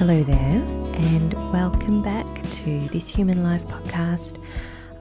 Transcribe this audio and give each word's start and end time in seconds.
Hello 0.00 0.22
there, 0.22 0.64
and 0.94 1.34
welcome 1.52 2.00
back 2.00 2.24
to 2.52 2.88
this 2.88 3.06
Human 3.06 3.42
Life 3.42 3.66
podcast. 3.66 4.42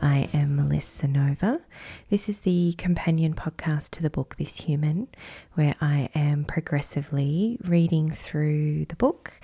I 0.02 0.28
am 0.34 0.58
Melis 0.58 0.86
Senova. 0.86 1.62
This 2.10 2.28
is 2.28 2.42
the 2.42 2.74
companion 2.78 3.34
podcast 3.34 3.92
to 3.92 4.02
the 4.02 4.10
book 4.10 4.36
This 4.36 4.58
Human, 4.58 5.08
where 5.54 5.74
I 5.80 6.10
am 6.14 6.44
progressively 6.44 7.58
reading 7.64 8.12
through 8.12 8.88
the 8.88 8.98
book 8.98 9.40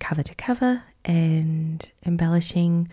cover 0.00 0.22
to 0.22 0.34
cover 0.34 0.82
and 1.06 1.90
embellishing 2.04 2.86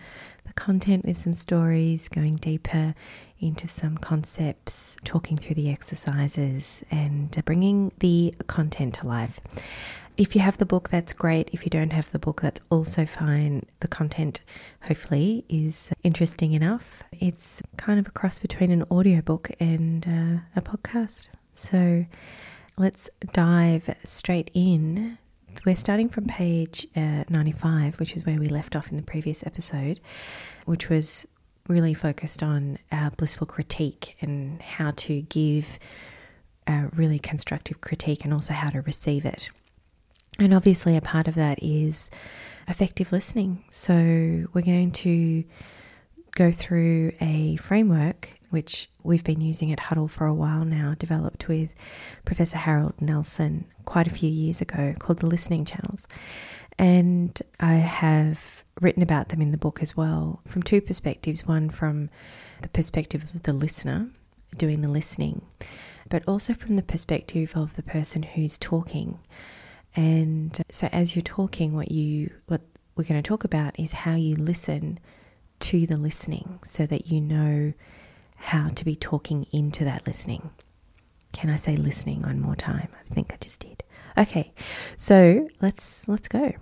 the 0.46 0.54
content 0.54 1.04
with 1.04 1.18
some 1.18 1.34
stories, 1.34 2.08
going 2.08 2.36
deeper 2.36 2.94
into 3.38 3.68
some 3.68 3.98
concepts, 3.98 4.96
talking 5.04 5.36
through 5.36 5.56
the 5.56 5.70
exercises, 5.70 6.82
and 6.90 7.30
bringing 7.44 7.92
the 7.98 8.34
content 8.46 8.94
to 8.94 9.06
life. 9.06 9.40
If 10.18 10.34
you 10.34 10.40
have 10.40 10.58
the 10.58 10.66
book, 10.66 10.88
that's 10.88 11.12
great. 11.12 11.48
If 11.52 11.64
you 11.64 11.70
don't 11.70 11.92
have 11.92 12.10
the 12.10 12.18
book, 12.18 12.40
that's 12.42 12.60
also 12.70 13.06
fine. 13.06 13.64
The 13.78 13.86
content, 13.86 14.40
hopefully, 14.82 15.44
is 15.48 15.92
interesting 16.02 16.54
enough. 16.54 17.04
It's 17.12 17.62
kind 17.76 18.00
of 18.00 18.08
a 18.08 18.10
cross 18.10 18.40
between 18.40 18.72
an 18.72 18.82
audiobook 18.90 19.48
and 19.60 20.04
uh, 20.08 20.58
a 20.58 20.60
podcast. 20.60 21.28
So 21.54 22.04
let's 22.76 23.08
dive 23.32 23.94
straight 24.02 24.50
in. 24.54 25.18
We're 25.64 25.76
starting 25.76 26.08
from 26.08 26.26
page 26.26 26.88
uh, 26.96 27.22
95, 27.28 28.00
which 28.00 28.16
is 28.16 28.26
where 28.26 28.40
we 28.40 28.48
left 28.48 28.74
off 28.74 28.90
in 28.90 28.96
the 28.96 29.04
previous 29.04 29.46
episode, 29.46 30.00
which 30.64 30.88
was 30.88 31.28
really 31.68 31.94
focused 31.94 32.42
on 32.42 32.78
blissful 33.16 33.46
critique 33.46 34.16
and 34.20 34.60
how 34.62 34.90
to 34.96 35.22
give 35.22 35.78
a 36.66 36.88
really 36.96 37.20
constructive 37.20 37.80
critique 37.80 38.24
and 38.24 38.32
also 38.34 38.52
how 38.52 38.68
to 38.68 38.80
receive 38.80 39.24
it. 39.24 39.50
And 40.38 40.54
obviously, 40.54 40.96
a 40.96 41.00
part 41.00 41.26
of 41.26 41.34
that 41.34 41.58
is 41.62 42.10
effective 42.68 43.10
listening. 43.10 43.64
So, 43.70 43.94
we're 44.52 44.62
going 44.62 44.92
to 44.92 45.44
go 46.32 46.52
through 46.52 47.12
a 47.20 47.56
framework 47.56 48.38
which 48.50 48.88
we've 49.02 49.24
been 49.24 49.40
using 49.40 49.72
at 49.72 49.80
Huddle 49.80 50.08
for 50.08 50.26
a 50.26 50.34
while 50.34 50.64
now, 50.64 50.94
developed 50.98 51.48
with 51.48 51.74
Professor 52.24 52.56
Harold 52.56 52.94
Nelson 53.00 53.66
quite 53.84 54.06
a 54.06 54.10
few 54.10 54.30
years 54.30 54.60
ago, 54.60 54.94
called 54.98 55.18
the 55.18 55.26
Listening 55.26 55.64
Channels. 55.64 56.06
And 56.78 57.40
I 57.60 57.74
have 57.74 58.64
written 58.80 59.02
about 59.02 59.30
them 59.30 59.42
in 59.42 59.50
the 59.50 59.58
book 59.58 59.82
as 59.82 59.96
well 59.96 60.40
from 60.46 60.62
two 60.62 60.80
perspectives 60.80 61.46
one 61.46 61.68
from 61.68 62.08
the 62.62 62.68
perspective 62.68 63.24
of 63.34 63.42
the 63.42 63.52
listener 63.52 64.08
doing 64.56 64.80
the 64.80 64.88
listening, 64.88 65.42
but 66.08 66.22
also 66.26 66.54
from 66.54 66.76
the 66.76 66.82
perspective 66.82 67.52
of 67.54 67.74
the 67.74 67.82
person 67.82 68.22
who's 68.22 68.56
talking. 68.56 69.18
And 69.98 70.62
so 70.70 70.88
as 70.92 71.16
you're 71.16 71.24
talking, 71.24 71.74
what 71.74 71.90
you 71.90 72.30
what 72.46 72.60
we're 72.94 73.02
going 73.02 73.20
to 73.20 73.28
talk 73.28 73.42
about 73.42 73.76
is 73.80 73.90
how 73.90 74.14
you 74.14 74.36
listen 74.36 75.00
to 75.58 75.88
the 75.88 75.96
listening 75.96 76.60
so 76.62 76.86
that 76.86 77.10
you 77.10 77.20
know 77.20 77.72
how 78.36 78.68
to 78.68 78.84
be 78.84 78.94
talking 78.94 79.44
into 79.52 79.84
that 79.84 80.06
listening. 80.06 80.50
Can 81.32 81.50
I 81.50 81.56
say 81.56 81.74
listening 81.74 82.22
one 82.22 82.40
more 82.40 82.54
time? 82.54 82.86
I 82.94 83.12
think 83.12 83.32
I 83.32 83.38
just 83.40 83.58
did. 83.58 83.82
Okay. 84.16 84.52
So, 84.96 85.48
let's 85.60 86.06
let's 86.06 86.28
go. 86.28 86.52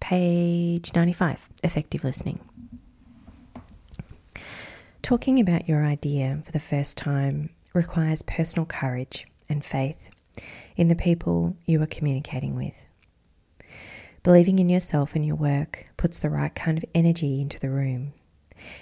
Page 0.00 0.92
95, 0.96 1.50
effective 1.62 2.02
listening. 2.02 2.40
Talking 5.02 5.38
about 5.38 5.68
your 5.68 5.84
idea 5.84 6.42
for 6.44 6.50
the 6.50 6.58
first 6.58 6.96
time 6.96 7.50
requires 7.74 8.22
personal 8.22 8.66
courage 8.66 9.28
and 9.48 9.64
faith 9.64 10.10
in 10.76 10.88
the 10.88 10.94
people 10.94 11.56
you 11.66 11.82
are 11.82 11.86
communicating 11.86 12.54
with. 12.54 12.84
Believing 14.22 14.58
in 14.58 14.68
yourself 14.68 15.14
and 15.14 15.26
your 15.26 15.36
work 15.36 15.88
puts 15.96 16.18
the 16.18 16.30
right 16.30 16.54
kind 16.54 16.78
of 16.78 16.84
energy 16.94 17.40
into 17.40 17.58
the 17.58 17.70
room. 17.70 18.12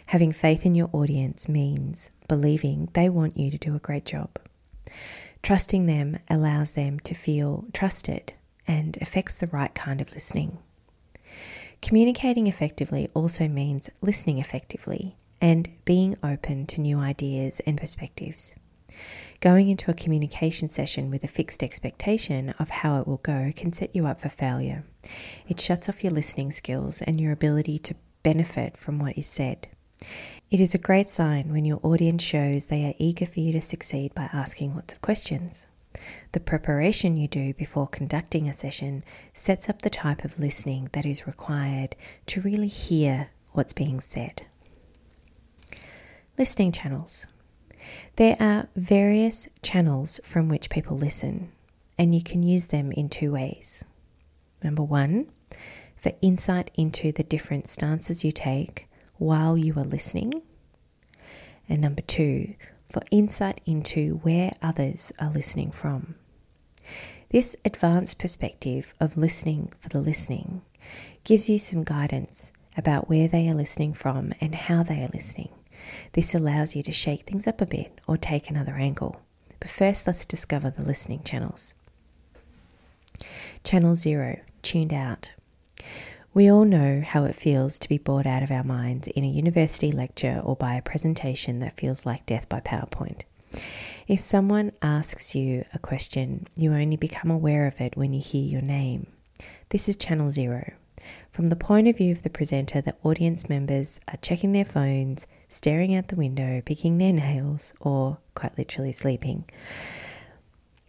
Having 0.06 0.32
faith 0.32 0.66
in 0.66 0.74
your 0.74 0.90
audience 0.92 1.48
means 1.48 2.10
believing 2.28 2.90
they 2.92 3.08
want 3.08 3.36
you 3.36 3.50
to 3.50 3.58
do 3.58 3.74
a 3.74 3.80
great 3.80 4.04
job. 4.04 4.38
Trusting 5.42 5.86
them 5.86 6.18
allows 6.28 6.74
them 6.74 7.00
to 7.00 7.14
feel 7.14 7.64
trusted 7.72 8.34
and 8.66 8.98
affects 9.00 9.38
the 9.38 9.46
right 9.46 9.74
kind 9.74 10.00
of 10.00 10.12
listening. 10.12 10.58
Communicating 11.80 12.46
effectively 12.46 13.08
also 13.14 13.48
means 13.48 13.88
listening 14.02 14.38
effectively 14.38 15.16
and 15.40 15.70
being 15.86 16.14
open 16.22 16.66
to 16.66 16.80
new 16.80 16.98
ideas 16.98 17.60
and 17.60 17.78
perspectives. 17.78 18.54
Going 19.40 19.68
into 19.68 19.90
a 19.90 19.94
communication 19.94 20.68
session 20.68 21.10
with 21.10 21.24
a 21.24 21.28
fixed 21.28 21.62
expectation 21.62 22.50
of 22.58 22.68
how 22.68 23.00
it 23.00 23.06
will 23.06 23.18
go 23.18 23.50
can 23.54 23.72
set 23.72 23.94
you 23.96 24.06
up 24.06 24.20
for 24.20 24.28
failure. 24.28 24.84
It 25.48 25.60
shuts 25.60 25.88
off 25.88 26.04
your 26.04 26.12
listening 26.12 26.50
skills 26.50 27.00
and 27.02 27.20
your 27.20 27.32
ability 27.32 27.78
to 27.80 27.94
benefit 28.22 28.76
from 28.76 28.98
what 28.98 29.16
is 29.16 29.26
said. 29.26 29.68
It 30.50 30.60
is 30.60 30.74
a 30.74 30.78
great 30.78 31.08
sign 31.08 31.52
when 31.52 31.64
your 31.64 31.80
audience 31.82 32.22
shows 32.22 32.66
they 32.66 32.84
are 32.86 32.94
eager 32.98 33.26
for 33.26 33.40
you 33.40 33.52
to 33.52 33.60
succeed 33.60 34.14
by 34.14 34.28
asking 34.32 34.74
lots 34.74 34.94
of 34.94 35.00
questions. 35.00 35.66
The 36.32 36.40
preparation 36.40 37.16
you 37.16 37.28
do 37.28 37.52
before 37.54 37.86
conducting 37.86 38.48
a 38.48 38.54
session 38.54 39.04
sets 39.34 39.68
up 39.68 39.82
the 39.82 39.90
type 39.90 40.24
of 40.24 40.38
listening 40.38 40.88
that 40.92 41.04
is 41.04 41.26
required 41.26 41.96
to 42.26 42.40
really 42.40 42.68
hear 42.68 43.30
what's 43.52 43.72
being 43.72 44.00
said. 44.00 44.46
Listening 46.38 46.72
channels. 46.72 47.26
There 48.16 48.36
are 48.40 48.68
various 48.76 49.48
channels 49.62 50.20
from 50.24 50.48
which 50.48 50.70
people 50.70 50.96
listen, 50.96 51.50
and 51.98 52.14
you 52.14 52.22
can 52.22 52.42
use 52.42 52.68
them 52.68 52.92
in 52.92 53.08
two 53.08 53.32
ways. 53.32 53.84
Number 54.62 54.82
one, 54.82 55.30
for 55.96 56.12
insight 56.22 56.70
into 56.74 57.12
the 57.12 57.22
different 57.22 57.68
stances 57.68 58.24
you 58.24 58.32
take 58.32 58.88
while 59.18 59.56
you 59.56 59.74
are 59.76 59.84
listening. 59.84 60.32
And 61.68 61.80
number 61.82 62.02
two, 62.02 62.54
for 62.90 63.02
insight 63.10 63.60
into 63.66 64.16
where 64.22 64.52
others 64.62 65.12
are 65.18 65.30
listening 65.30 65.70
from. 65.70 66.14
This 67.30 67.54
advanced 67.64 68.18
perspective 68.18 68.94
of 68.98 69.16
listening 69.16 69.72
for 69.78 69.88
the 69.88 70.00
listening 70.00 70.62
gives 71.22 71.48
you 71.48 71.58
some 71.58 71.84
guidance 71.84 72.52
about 72.76 73.08
where 73.08 73.28
they 73.28 73.48
are 73.48 73.54
listening 73.54 73.92
from 73.92 74.32
and 74.40 74.54
how 74.54 74.82
they 74.82 75.04
are 75.04 75.10
listening. 75.12 75.50
This 76.12 76.34
allows 76.34 76.74
you 76.76 76.82
to 76.82 76.92
shake 76.92 77.22
things 77.22 77.46
up 77.46 77.60
a 77.60 77.66
bit 77.66 78.00
or 78.06 78.16
take 78.16 78.50
another 78.50 78.74
angle. 78.74 79.20
But 79.58 79.70
first, 79.70 80.06
let's 80.06 80.24
discover 80.24 80.70
the 80.70 80.82
listening 80.82 81.22
channels. 81.22 81.74
Channel 83.64 83.96
zero, 83.96 84.40
tuned 84.62 84.92
out. 84.92 85.34
We 86.32 86.50
all 86.50 86.64
know 86.64 87.02
how 87.04 87.24
it 87.24 87.34
feels 87.34 87.78
to 87.80 87.88
be 87.88 87.98
bored 87.98 88.26
out 88.26 88.42
of 88.42 88.50
our 88.50 88.62
minds 88.62 89.08
in 89.08 89.24
a 89.24 89.28
university 89.28 89.90
lecture 89.90 90.40
or 90.44 90.54
by 90.54 90.74
a 90.74 90.82
presentation 90.82 91.58
that 91.58 91.76
feels 91.76 92.06
like 92.06 92.24
death 92.24 92.48
by 92.48 92.60
PowerPoint. 92.60 93.22
If 94.06 94.20
someone 94.20 94.72
asks 94.80 95.34
you 95.34 95.64
a 95.74 95.78
question, 95.78 96.46
you 96.54 96.72
only 96.72 96.96
become 96.96 97.30
aware 97.30 97.66
of 97.66 97.80
it 97.80 97.96
when 97.96 98.12
you 98.14 98.20
hear 98.20 98.44
your 98.44 98.62
name. 98.62 99.08
This 99.70 99.88
is 99.88 99.96
channel 99.96 100.30
zero. 100.30 100.72
From 101.30 101.46
the 101.46 101.56
point 101.56 101.86
of 101.86 101.96
view 101.96 102.12
of 102.12 102.22
the 102.22 102.30
presenter, 102.30 102.80
the 102.80 102.96
audience 103.04 103.48
members 103.48 104.00
are 104.08 104.16
checking 104.16 104.52
their 104.52 104.64
phones, 104.64 105.28
staring 105.48 105.94
out 105.94 106.08
the 106.08 106.16
window, 106.16 106.60
picking 106.64 106.98
their 106.98 107.12
nails, 107.12 107.72
or 107.80 108.18
quite 108.34 108.58
literally 108.58 108.92
sleeping. 108.92 109.44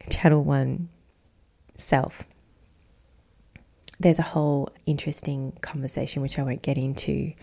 Channel 0.10 0.44
1 0.44 0.90
Self. 1.76 2.24
There's 4.00 4.18
a 4.18 4.24
whole 4.24 4.70
interesting 4.88 5.54
conversation 5.62 6.24
which 6.24 6.40
I 6.40 6.44
won't 6.44 6.64
get 6.64 6.78
into 6.78 7.34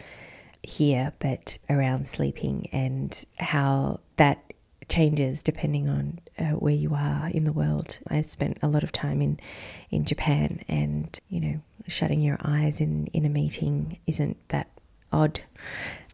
here, 0.64 1.12
but 1.20 1.58
around 1.70 2.08
sleeping 2.08 2.68
and 2.72 3.24
how 3.38 4.00
that 4.16 4.47
changes 4.88 5.42
depending 5.42 5.88
on 5.88 6.18
uh, 6.38 6.56
where 6.56 6.74
you 6.74 6.94
are 6.94 7.28
in 7.28 7.44
the 7.44 7.52
world. 7.52 7.98
I 8.08 8.22
spent 8.22 8.58
a 8.62 8.68
lot 8.68 8.82
of 8.82 8.92
time 8.92 9.20
in 9.22 9.38
in 9.90 10.04
Japan, 10.04 10.60
and 10.68 11.18
you 11.28 11.40
know, 11.40 11.60
shutting 11.86 12.20
your 12.20 12.38
eyes 12.42 12.80
in 12.80 13.06
in 13.08 13.24
a 13.24 13.28
meeting 13.28 13.98
isn't 14.06 14.36
that 14.48 14.70
odd, 15.12 15.40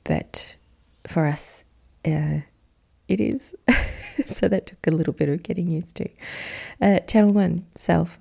but 0.04 0.56
for 1.06 1.26
us, 1.26 1.64
uh, 2.04 2.40
it 3.08 3.20
is. 3.20 3.54
so 4.26 4.48
that 4.48 4.66
took 4.66 4.86
a 4.86 4.90
little 4.90 5.12
bit 5.12 5.28
of 5.28 5.42
getting 5.42 5.68
used 5.68 5.96
to. 5.96 6.08
Uh, 6.80 6.98
channel 7.00 7.32
one, 7.32 7.66
self. 7.74 8.18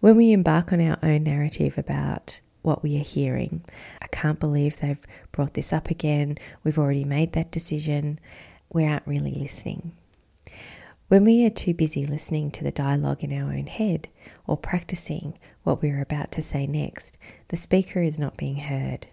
When 0.00 0.16
we 0.16 0.32
embark 0.32 0.72
on 0.72 0.80
our 0.80 0.98
own 1.02 1.24
narrative 1.24 1.76
about 1.76 2.40
what 2.62 2.82
we 2.82 2.98
are 2.98 3.04
hearing, 3.04 3.64
I 4.00 4.06
can't 4.06 4.40
believe 4.40 4.76
they've 4.76 5.06
brought 5.30 5.54
this 5.54 5.72
up 5.72 5.90
again. 5.90 6.38
We've 6.64 6.78
already 6.78 7.04
made 7.04 7.32
that 7.32 7.50
decision. 7.50 8.18
We 8.70 8.84
aren't 8.84 9.06
really 9.06 9.30
listening. 9.30 9.92
When 11.08 11.24
we 11.24 11.46
are 11.46 11.50
too 11.50 11.72
busy 11.72 12.04
listening 12.04 12.50
to 12.50 12.64
the 12.64 12.70
dialogue 12.70 13.24
in 13.24 13.32
our 13.32 13.50
own 13.50 13.66
head 13.66 14.08
or 14.46 14.58
practicing 14.58 15.38
what 15.62 15.80
we 15.80 15.90
are 15.90 16.02
about 16.02 16.30
to 16.32 16.42
say 16.42 16.66
next, 16.66 17.16
the 17.48 17.56
speaker 17.56 18.02
is 18.02 18.18
not 18.18 18.36
being 18.36 18.56
heard. 18.56 19.06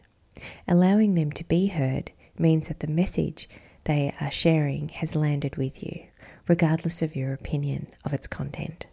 Allowing 0.67 1.15
them 1.15 1.31
to 1.31 1.45
be 1.45 1.67
heard 1.67 2.11
means 2.37 2.67
that 2.67 2.81
the 2.81 2.87
message 2.87 3.47
they 3.85 4.13
are 4.19 4.31
sharing 4.31 4.89
has 4.89 5.15
landed 5.15 5.55
with 5.55 5.81
you, 5.81 6.07
regardless 6.49 7.01
of 7.01 7.15
your 7.15 7.33
opinion 7.33 7.87
of 8.03 8.13
its 8.13 8.27
content. 8.27 8.87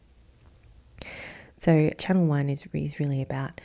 So, 1.56 1.90
channel 1.98 2.26
one 2.26 2.48
is, 2.48 2.68
is 2.72 3.00
really 3.00 3.22
about 3.22 3.60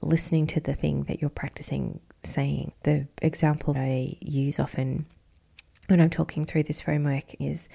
listening 0.00 0.46
to 0.48 0.60
the 0.60 0.74
thing 0.74 1.04
that 1.04 1.20
you're 1.20 1.30
practicing 1.30 2.00
saying. 2.22 2.72
The 2.84 3.08
example 3.22 3.74
I 3.76 4.16
use 4.20 4.60
often 4.60 5.06
when 5.88 6.00
I'm 6.00 6.10
talking 6.10 6.44
through 6.44 6.64
this 6.64 6.82
framework 6.82 7.40
is 7.40 7.68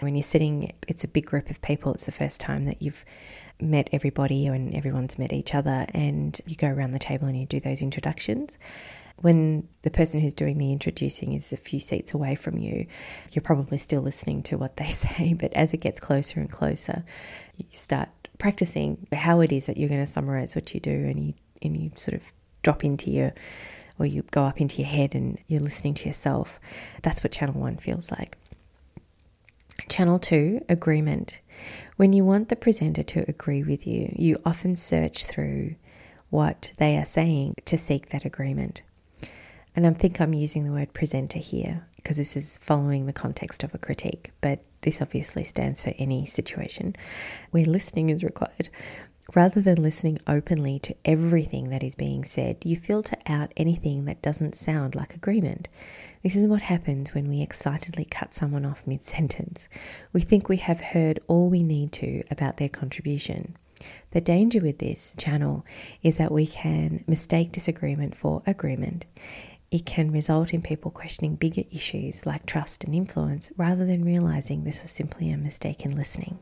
when 0.00 0.14
you're 0.14 0.22
sitting, 0.22 0.72
it's 0.86 1.04
a 1.04 1.08
big 1.08 1.26
group 1.26 1.50
of 1.50 1.60
people, 1.62 1.92
it's 1.92 2.06
the 2.06 2.12
first 2.12 2.40
time 2.40 2.64
that 2.66 2.80
you've 2.80 3.04
met 3.60 3.88
everybody 3.92 4.46
and 4.46 4.74
everyone's 4.74 5.18
met 5.18 5.32
each 5.32 5.54
other, 5.54 5.86
and 5.92 6.40
you 6.46 6.56
go 6.56 6.68
around 6.68 6.92
the 6.92 6.98
table 6.98 7.26
and 7.26 7.38
you 7.38 7.46
do 7.46 7.60
those 7.60 7.82
introductions. 7.82 8.58
When 9.16 9.66
the 9.82 9.90
person 9.90 10.20
who's 10.20 10.34
doing 10.34 10.58
the 10.58 10.72
introducing 10.72 11.32
is 11.32 11.52
a 11.52 11.56
few 11.56 11.80
seats 11.80 12.12
away 12.12 12.34
from 12.34 12.58
you, 12.58 12.86
you're 13.30 13.42
probably 13.42 13.78
still 13.78 14.02
listening 14.02 14.42
to 14.44 14.58
what 14.58 14.76
they 14.76 14.86
say, 14.88 15.34
but 15.34 15.52
as 15.54 15.72
it 15.74 15.78
gets 15.78 16.00
closer 16.00 16.40
and 16.40 16.50
closer, 16.50 17.04
you 17.56 17.64
start 17.70 18.10
practicing 18.38 19.06
how 19.12 19.40
it 19.40 19.50
is 19.50 19.66
that 19.66 19.78
you're 19.78 19.88
going 19.88 20.00
to 20.00 20.06
summarize 20.06 20.54
what 20.54 20.72
you 20.74 20.80
do, 20.80 20.90
and 20.90 21.26
you 21.26 21.34
and 21.62 21.76
you 21.76 21.90
sort 21.96 22.14
of 22.14 22.22
drop 22.62 22.84
into 22.84 23.10
your 23.10 23.32
or 23.98 24.06
you 24.06 24.22
go 24.30 24.44
up 24.44 24.60
into 24.60 24.78
your 24.78 24.88
head 24.88 25.14
and 25.14 25.38
you're 25.46 25.60
listening 25.60 25.94
to 25.94 26.06
yourself. 26.08 26.60
That's 27.02 27.22
what 27.22 27.32
channel 27.32 27.60
one 27.60 27.76
feels 27.76 28.10
like. 28.10 28.36
Channel 29.88 30.18
two, 30.18 30.64
agreement. 30.68 31.40
When 31.96 32.12
you 32.12 32.24
want 32.24 32.48
the 32.48 32.56
presenter 32.56 33.02
to 33.04 33.24
agree 33.28 33.62
with 33.62 33.86
you, 33.86 34.12
you 34.16 34.38
often 34.44 34.76
search 34.76 35.26
through 35.26 35.76
what 36.30 36.72
they 36.78 36.96
are 36.98 37.04
saying 37.04 37.54
to 37.64 37.78
seek 37.78 38.08
that 38.08 38.24
agreement. 38.24 38.82
And 39.74 39.86
I 39.86 39.90
think 39.92 40.20
I'm 40.20 40.32
using 40.32 40.64
the 40.64 40.72
word 40.72 40.92
presenter 40.94 41.38
here 41.38 41.86
because 41.96 42.16
this 42.16 42.36
is 42.36 42.58
following 42.58 43.06
the 43.06 43.12
context 43.12 43.62
of 43.64 43.74
a 43.74 43.78
critique, 43.78 44.30
but 44.40 44.60
this 44.82 45.02
obviously 45.02 45.44
stands 45.44 45.82
for 45.82 45.92
any 45.98 46.24
situation 46.24 46.94
where 47.50 47.64
listening 47.64 48.10
is 48.10 48.22
required. 48.22 48.68
Rather 49.34 49.60
than 49.60 49.82
listening 49.82 50.18
openly 50.28 50.78
to 50.78 50.94
everything 51.04 51.70
that 51.70 51.82
is 51.82 51.96
being 51.96 52.22
said, 52.22 52.58
you 52.64 52.76
filter 52.76 53.16
out 53.26 53.52
anything 53.56 54.04
that 54.04 54.22
doesn't 54.22 54.54
sound 54.54 54.94
like 54.94 55.14
agreement. 55.14 55.68
This 56.22 56.36
is 56.36 56.46
what 56.46 56.62
happens 56.62 57.12
when 57.12 57.28
we 57.28 57.42
excitedly 57.42 58.04
cut 58.04 58.32
someone 58.32 58.64
off 58.64 58.86
mid 58.86 59.04
sentence. 59.04 59.68
We 60.12 60.20
think 60.20 60.48
we 60.48 60.58
have 60.58 60.80
heard 60.80 61.18
all 61.26 61.48
we 61.48 61.64
need 61.64 61.90
to 61.92 62.22
about 62.30 62.58
their 62.58 62.68
contribution. 62.68 63.56
The 64.12 64.20
danger 64.20 64.60
with 64.60 64.78
this 64.78 65.14
channel 65.18 65.66
is 66.02 66.18
that 66.18 66.32
we 66.32 66.46
can 66.46 67.04
mistake 67.06 67.52
disagreement 67.52 68.16
for 68.16 68.42
agreement. 68.46 69.06
It 69.70 69.84
can 69.84 70.12
result 70.12 70.54
in 70.54 70.62
people 70.62 70.92
questioning 70.92 71.34
bigger 71.34 71.62
issues 71.72 72.24
like 72.24 72.46
trust 72.46 72.84
and 72.84 72.94
influence 72.94 73.50
rather 73.56 73.84
than 73.84 74.04
realizing 74.04 74.62
this 74.62 74.82
was 74.82 74.92
simply 74.92 75.30
a 75.30 75.36
mistake 75.36 75.84
in 75.84 75.96
listening. 75.96 76.40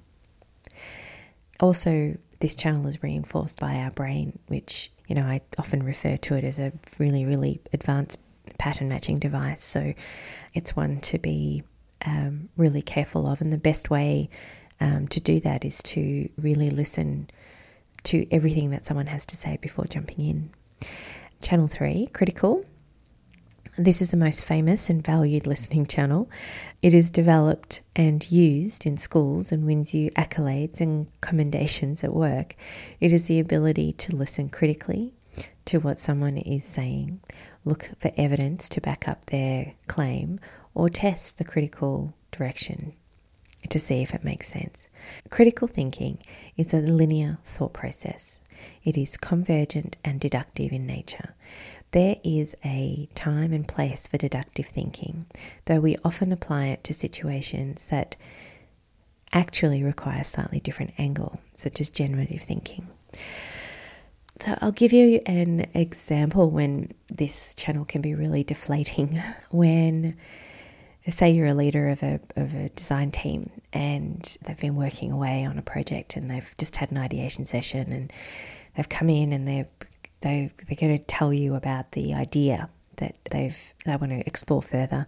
Also, 1.60 2.18
this 2.40 2.56
channel 2.56 2.86
is 2.86 3.02
reinforced 3.02 3.60
by 3.60 3.76
our 3.76 3.90
brain, 3.90 4.38
which, 4.48 4.90
you 5.08 5.14
know, 5.14 5.24
I 5.24 5.40
often 5.58 5.82
refer 5.82 6.16
to 6.16 6.34
it 6.34 6.44
as 6.44 6.58
a 6.58 6.72
really, 6.98 7.24
really 7.24 7.60
advanced 7.72 8.18
pattern 8.58 8.88
matching 8.88 9.18
device. 9.18 9.62
So 9.64 9.94
it's 10.52 10.76
one 10.76 11.00
to 11.00 11.18
be 11.18 11.62
um, 12.06 12.48
really 12.56 12.82
careful 12.82 13.26
of. 13.26 13.40
And 13.40 13.52
the 13.52 13.58
best 13.58 13.90
way 13.90 14.28
um, 14.80 15.08
to 15.08 15.20
do 15.20 15.40
that 15.40 15.64
is 15.64 15.82
to 15.84 16.28
really 16.36 16.70
listen 16.70 17.28
to 18.04 18.26
everything 18.30 18.70
that 18.70 18.84
someone 18.84 19.06
has 19.06 19.24
to 19.26 19.36
say 19.36 19.58
before 19.60 19.86
jumping 19.86 20.20
in. 20.26 20.50
Channel 21.40 21.68
three, 21.68 22.08
critical. 22.12 22.64
This 23.76 24.00
is 24.00 24.12
the 24.12 24.16
most 24.16 24.44
famous 24.44 24.88
and 24.88 25.04
valued 25.04 25.48
listening 25.48 25.86
channel. 25.86 26.30
It 26.80 26.94
is 26.94 27.10
developed 27.10 27.82
and 27.96 28.30
used 28.30 28.86
in 28.86 28.96
schools 28.96 29.50
and 29.50 29.66
wins 29.66 29.92
you 29.92 30.12
accolades 30.12 30.80
and 30.80 31.08
commendations 31.20 32.04
at 32.04 32.14
work. 32.14 32.54
It 33.00 33.12
is 33.12 33.26
the 33.26 33.40
ability 33.40 33.92
to 33.94 34.14
listen 34.14 34.48
critically 34.48 35.12
to 35.64 35.80
what 35.80 35.98
someone 35.98 36.36
is 36.36 36.62
saying, 36.62 37.18
look 37.64 37.90
for 37.98 38.12
evidence 38.16 38.68
to 38.68 38.80
back 38.80 39.08
up 39.08 39.24
their 39.24 39.74
claim, 39.88 40.38
or 40.72 40.88
test 40.88 41.38
the 41.38 41.44
critical 41.44 42.14
direction 42.30 42.92
to 43.68 43.80
see 43.80 44.02
if 44.02 44.14
it 44.14 44.22
makes 44.22 44.46
sense. 44.46 44.88
Critical 45.30 45.66
thinking 45.66 46.18
is 46.56 46.72
a 46.72 46.78
linear 46.78 47.38
thought 47.44 47.72
process. 47.72 48.40
It 48.84 48.96
is 48.96 49.16
convergent 49.16 49.96
and 50.04 50.20
deductive 50.20 50.70
in 50.70 50.86
nature. 50.86 51.34
There 51.94 52.16
is 52.24 52.56
a 52.64 53.08
time 53.14 53.52
and 53.52 53.68
place 53.68 54.08
for 54.08 54.16
deductive 54.16 54.66
thinking, 54.66 55.26
though 55.66 55.78
we 55.78 55.96
often 56.04 56.32
apply 56.32 56.66
it 56.66 56.82
to 56.82 56.92
situations 56.92 57.86
that 57.86 58.16
actually 59.32 59.84
require 59.84 60.22
a 60.22 60.24
slightly 60.24 60.58
different 60.58 60.90
angle, 60.98 61.38
such 61.52 61.80
as 61.80 61.90
generative 61.90 62.40
thinking. 62.40 62.88
So, 64.40 64.58
I'll 64.60 64.72
give 64.72 64.92
you 64.92 65.20
an 65.26 65.66
example 65.72 66.50
when 66.50 66.90
this 67.06 67.54
channel 67.54 67.84
can 67.84 68.02
be 68.02 68.16
really 68.16 68.42
deflating. 68.42 69.22
When, 69.52 70.16
say, 71.08 71.30
you're 71.30 71.46
a 71.46 71.54
leader 71.54 71.90
of 71.90 72.02
a, 72.02 72.18
of 72.34 72.54
a 72.54 72.70
design 72.70 73.12
team 73.12 73.50
and 73.72 74.36
they've 74.44 74.58
been 74.58 74.74
working 74.74 75.12
away 75.12 75.44
on 75.44 75.58
a 75.58 75.62
project 75.62 76.16
and 76.16 76.28
they've 76.28 76.56
just 76.58 76.74
had 76.74 76.90
an 76.90 76.98
ideation 76.98 77.46
session 77.46 77.92
and 77.92 78.12
they've 78.76 78.88
come 78.88 79.08
in 79.08 79.32
and 79.32 79.46
they're 79.46 79.68
they 80.24 80.50
they're 80.66 80.88
going 80.88 80.98
to 80.98 81.04
tell 81.04 81.32
you 81.32 81.54
about 81.54 81.92
the 81.92 82.14
idea 82.14 82.68
that 82.96 83.16
they've 83.30 83.74
they 83.84 83.96
want 83.96 84.12
to 84.12 84.26
explore 84.26 84.62
further. 84.62 85.06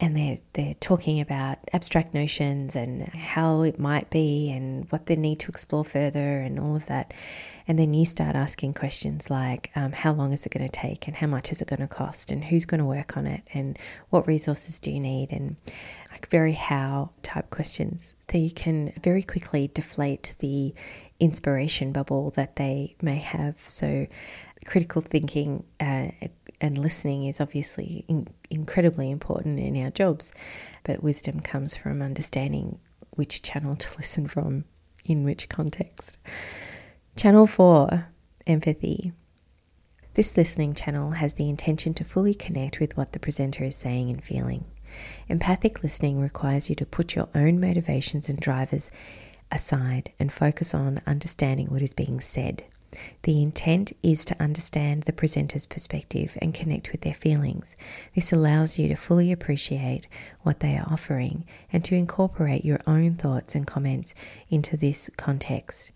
And 0.00 0.16
they're 0.16 0.38
they're 0.52 0.74
talking 0.74 1.20
about 1.20 1.58
abstract 1.72 2.14
notions 2.14 2.76
and 2.76 3.08
how 3.08 3.62
it 3.62 3.78
might 3.78 4.10
be 4.10 4.50
and 4.50 4.90
what 4.90 5.06
they 5.06 5.16
need 5.16 5.40
to 5.40 5.48
explore 5.48 5.84
further 5.84 6.40
and 6.40 6.58
all 6.58 6.76
of 6.76 6.86
that. 6.86 7.14
And 7.68 7.78
then 7.78 7.94
you 7.94 8.04
start 8.04 8.36
asking 8.36 8.74
questions 8.74 9.30
like 9.30 9.70
um, 9.74 9.92
how 9.92 10.12
long 10.12 10.32
is 10.32 10.46
it 10.46 10.52
going 10.52 10.68
to 10.68 10.72
take 10.72 11.06
and 11.08 11.16
how 11.16 11.26
much 11.26 11.50
is 11.50 11.60
it 11.60 11.68
going 11.68 11.80
to 11.80 11.88
cost 11.88 12.30
and 12.30 12.44
who's 12.44 12.64
going 12.64 12.78
to 12.78 12.84
work 12.84 13.16
on 13.16 13.26
it 13.26 13.42
and 13.54 13.78
what 14.10 14.26
resources 14.26 14.78
do 14.78 14.90
you 14.90 15.00
need 15.00 15.32
and 15.32 15.56
like 16.16 16.30
very 16.30 16.54
how 16.54 17.10
type 17.22 17.50
questions 17.50 18.16
that 18.28 18.38
you 18.38 18.50
can 18.50 18.90
very 19.02 19.22
quickly 19.22 19.70
deflate 19.74 20.34
the 20.38 20.74
inspiration 21.20 21.92
bubble 21.92 22.30
that 22.30 22.56
they 22.56 22.96
may 23.02 23.16
have 23.16 23.58
so 23.58 24.06
critical 24.64 25.02
thinking 25.02 25.62
uh, 25.78 26.08
and 26.58 26.78
listening 26.78 27.24
is 27.24 27.38
obviously 27.38 28.06
in, 28.08 28.26
incredibly 28.48 29.10
important 29.10 29.60
in 29.60 29.76
our 29.84 29.90
jobs, 29.90 30.32
but 30.84 31.02
wisdom 31.02 31.38
comes 31.40 31.76
from 31.76 32.00
understanding 32.00 32.78
which 33.10 33.42
channel 33.42 33.76
to 33.76 33.94
listen 33.98 34.26
from 34.26 34.64
in 35.04 35.22
which 35.22 35.50
context. 35.50 36.16
Channel 37.14 37.46
4 37.46 38.08
Empathy. 38.46 39.12
This 40.14 40.34
listening 40.34 40.72
channel 40.72 41.10
has 41.10 41.34
the 41.34 41.50
intention 41.50 41.92
to 41.92 42.04
fully 42.04 42.34
connect 42.34 42.80
with 42.80 42.96
what 42.96 43.12
the 43.12 43.18
presenter 43.18 43.64
is 43.64 43.76
saying 43.76 44.08
and 44.08 44.24
feeling. 44.24 44.64
Empathic 45.28 45.82
listening 45.82 46.20
requires 46.20 46.68
you 46.68 46.76
to 46.76 46.86
put 46.86 47.14
your 47.14 47.28
own 47.34 47.60
motivations 47.60 48.28
and 48.28 48.38
drivers 48.38 48.90
aside 49.50 50.10
and 50.18 50.32
focus 50.32 50.74
on 50.74 51.00
understanding 51.06 51.68
what 51.68 51.82
is 51.82 51.94
being 51.94 52.20
said. 52.20 52.64
The 53.22 53.42
intent 53.42 53.92
is 54.02 54.24
to 54.26 54.42
understand 54.42 55.02
the 55.02 55.12
presenter's 55.12 55.66
perspective 55.66 56.38
and 56.40 56.54
connect 56.54 56.92
with 56.92 57.02
their 57.02 57.14
feelings. 57.14 57.76
This 58.14 58.32
allows 58.32 58.78
you 58.78 58.88
to 58.88 58.94
fully 58.94 59.32
appreciate 59.32 60.06
what 60.42 60.60
they 60.60 60.76
are 60.76 60.86
offering 60.90 61.44
and 61.72 61.84
to 61.84 61.94
incorporate 61.94 62.64
your 62.64 62.80
own 62.86 63.14
thoughts 63.14 63.54
and 63.54 63.66
comments 63.66 64.14
into 64.48 64.76
this 64.76 65.10
context 65.16 65.92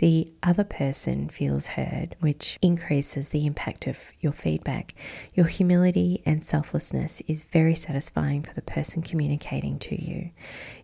the 0.00 0.26
other 0.42 0.64
person 0.64 1.28
feels 1.28 1.66
heard, 1.66 2.16
which 2.20 2.58
increases 2.62 3.28
the 3.28 3.44
impact 3.44 3.86
of 3.86 4.14
your 4.18 4.32
feedback. 4.32 4.94
Your 5.34 5.44
humility 5.44 6.22
and 6.24 6.42
selflessness 6.42 7.20
is 7.28 7.42
very 7.42 7.74
satisfying 7.74 8.42
for 8.42 8.54
the 8.54 8.62
person 8.62 9.02
communicating 9.02 9.78
to 9.80 10.02
you. 10.02 10.30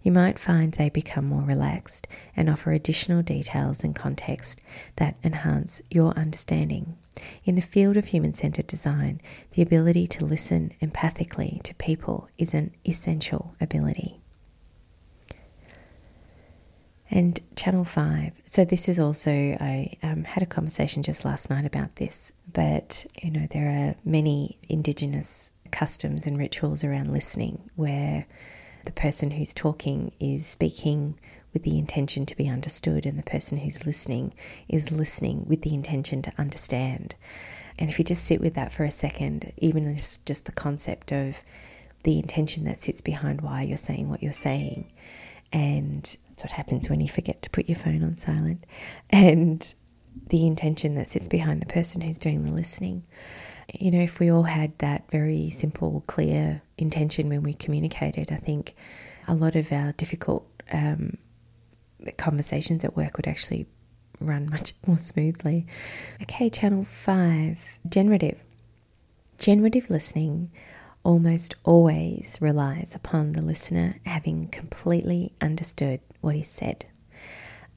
You 0.03 0.13
might 0.13 0.39
find 0.39 0.75
they 0.75 0.91
become 0.91 1.25
more 1.25 1.45
relaxed 1.45 2.07
and 2.37 2.51
offer 2.51 2.73
additional 2.73 3.23
details 3.23 3.83
and 3.83 3.95
context 3.95 4.61
that 4.97 5.17
enhance 5.25 5.81
your 5.91 6.13
understanding. 6.13 6.99
In 7.43 7.55
the 7.55 7.63
field 7.63 7.97
of 7.97 8.09
human 8.09 8.35
centered 8.35 8.67
design, 8.67 9.23
the 9.53 9.63
ability 9.63 10.07
to 10.09 10.27
listen 10.27 10.73
empathically 10.83 11.63
to 11.63 11.75
people 11.77 12.29
is 12.37 12.53
an 12.53 12.75
essential 12.85 13.55
ability 13.63 14.21
and 17.11 17.41
Channel 17.55 17.85
5. 17.85 18.41
So, 18.47 18.65
this 18.65 18.89
is 18.89 18.99
also, 18.99 19.31
I 19.31 19.95
um, 20.03 20.25
had 20.25 20.43
a 20.43 20.47
conversation 20.47 21.03
just 21.03 21.25
last 21.25 21.51
night 21.51 21.65
about 21.65 21.97
this, 21.97 22.33
but 22.53 23.07
you 23.23 23.31
know, 23.31 23.47
there 23.51 23.69
are 23.69 23.97
many 24.05 24.59
Indigenous 24.69 25.53
customs 25.71 26.27
and 26.27 26.39
rituals 26.39 26.85
around 26.85 27.13
listening 27.13 27.71
where 27.77 28.27
the 28.85 28.93
person 28.93 29.33
who's 29.33 29.53
talking 29.53 30.13
is 30.21 30.47
speaking 30.47 31.19
with 31.53 31.65
the 31.65 31.79
intention 31.79 32.27
to 32.27 32.37
be 32.37 32.49
understood, 32.49 33.07
and 33.07 33.19
the 33.19 33.23
person 33.23 33.59
who's 33.59 33.87
listening 33.87 34.35
is 34.69 34.93
listening 34.93 35.47
with 35.47 35.63
the 35.63 35.75
intention 35.75 36.23
to 36.23 36.33
understand. 36.39 37.15
And 37.79 37.89
if 37.89 37.99
you 37.99 38.05
just 38.05 38.25
sit 38.25 38.41
with 38.41 38.55
that 38.55 38.73
for 38.73 38.85
a 38.85 38.91
second, 38.91 39.53
even 39.59 39.95
just, 39.95 40.27
just 40.27 40.47
the 40.47 40.53
concept 40.53 41.13
of 41.13 41.43
the 42.03 42.19
intention 42.19 42.65
that 42.65 42.79
sits 42.79 43.01
behind 43.01 43.41
why 43.41 43.63
you're 43.63 43.77
saying 43.77 44.09
what 44.09 44.23
you're 44.23 44.33
saying, 44.33 44.87
and 45.53 46.17
that's 46.37 46.53
what 46.53 46.57
happens 46.57 46.91
when 46.91 47.01
you 47.01 47.09
forget 47.09 47.41
to 47.41 47.51
put 47.51 47.67
your 47.67 47.77
phone 47.77 48.05
on 48.05 48.15
silent. 48.15 48.67
And 49.09 49.75
the 50.29 50.47
intention 50.47 50.95
that 50.95 51.07
sits 51.07 51.29
behind 51.29 51.63
the 51.63 51.67
person 51.67 52.03
who's 52.03 52.19
doing 52.19 52.43
the 52.43 52.53
listening. 52.53 53.05
You 53.73 53.91
know, 53.91 54.01
if 54.01 54.21
we 54.21 54.31
all 54.31 54.43
had 54.43 54.79
that 54.79 55.11
very 55.11 55.49
simple, 55.49 56.05
clear 56.07 56.61
intention 56.77 57.31
when 57.31 57.43
we 57.43 57.55
communicated, 57.55 58.31
I 58.31 58.37
think 58.37 58.75
a 59.27 59.35
lot 59.35 59.57
of 59.57 59.73
our 59.73 59.93
difficult 59.93 60.47
um, 60.71 61.17
conversations 62.19 62.85
at 62.85 62.97
work 62.97 63.17
would 63.17 63.27
actually 63.27 63.67
run 64.21 64.51
much 64.51 64.75
more 64.87 64.99
smoothly. 64.99 65.67
Okay, 66.21 66.51
channel 66.51 66.85
five 66.85 67.79
generative. 67.89 68.43
Generative 69.39 69.89
listening 69.89 70.51
almost 71.03 71.55
always 71.65 72.37
relies 72.43 72.95
upon 72.95 73.33
the 73.33 73.41
listener 73.41 74.01
having 74.05 74.49
completely 74.49 75.33
understood 75.41 76.01
what 76.21 76.37
is 76.37 76.49
said. 76.49 76.87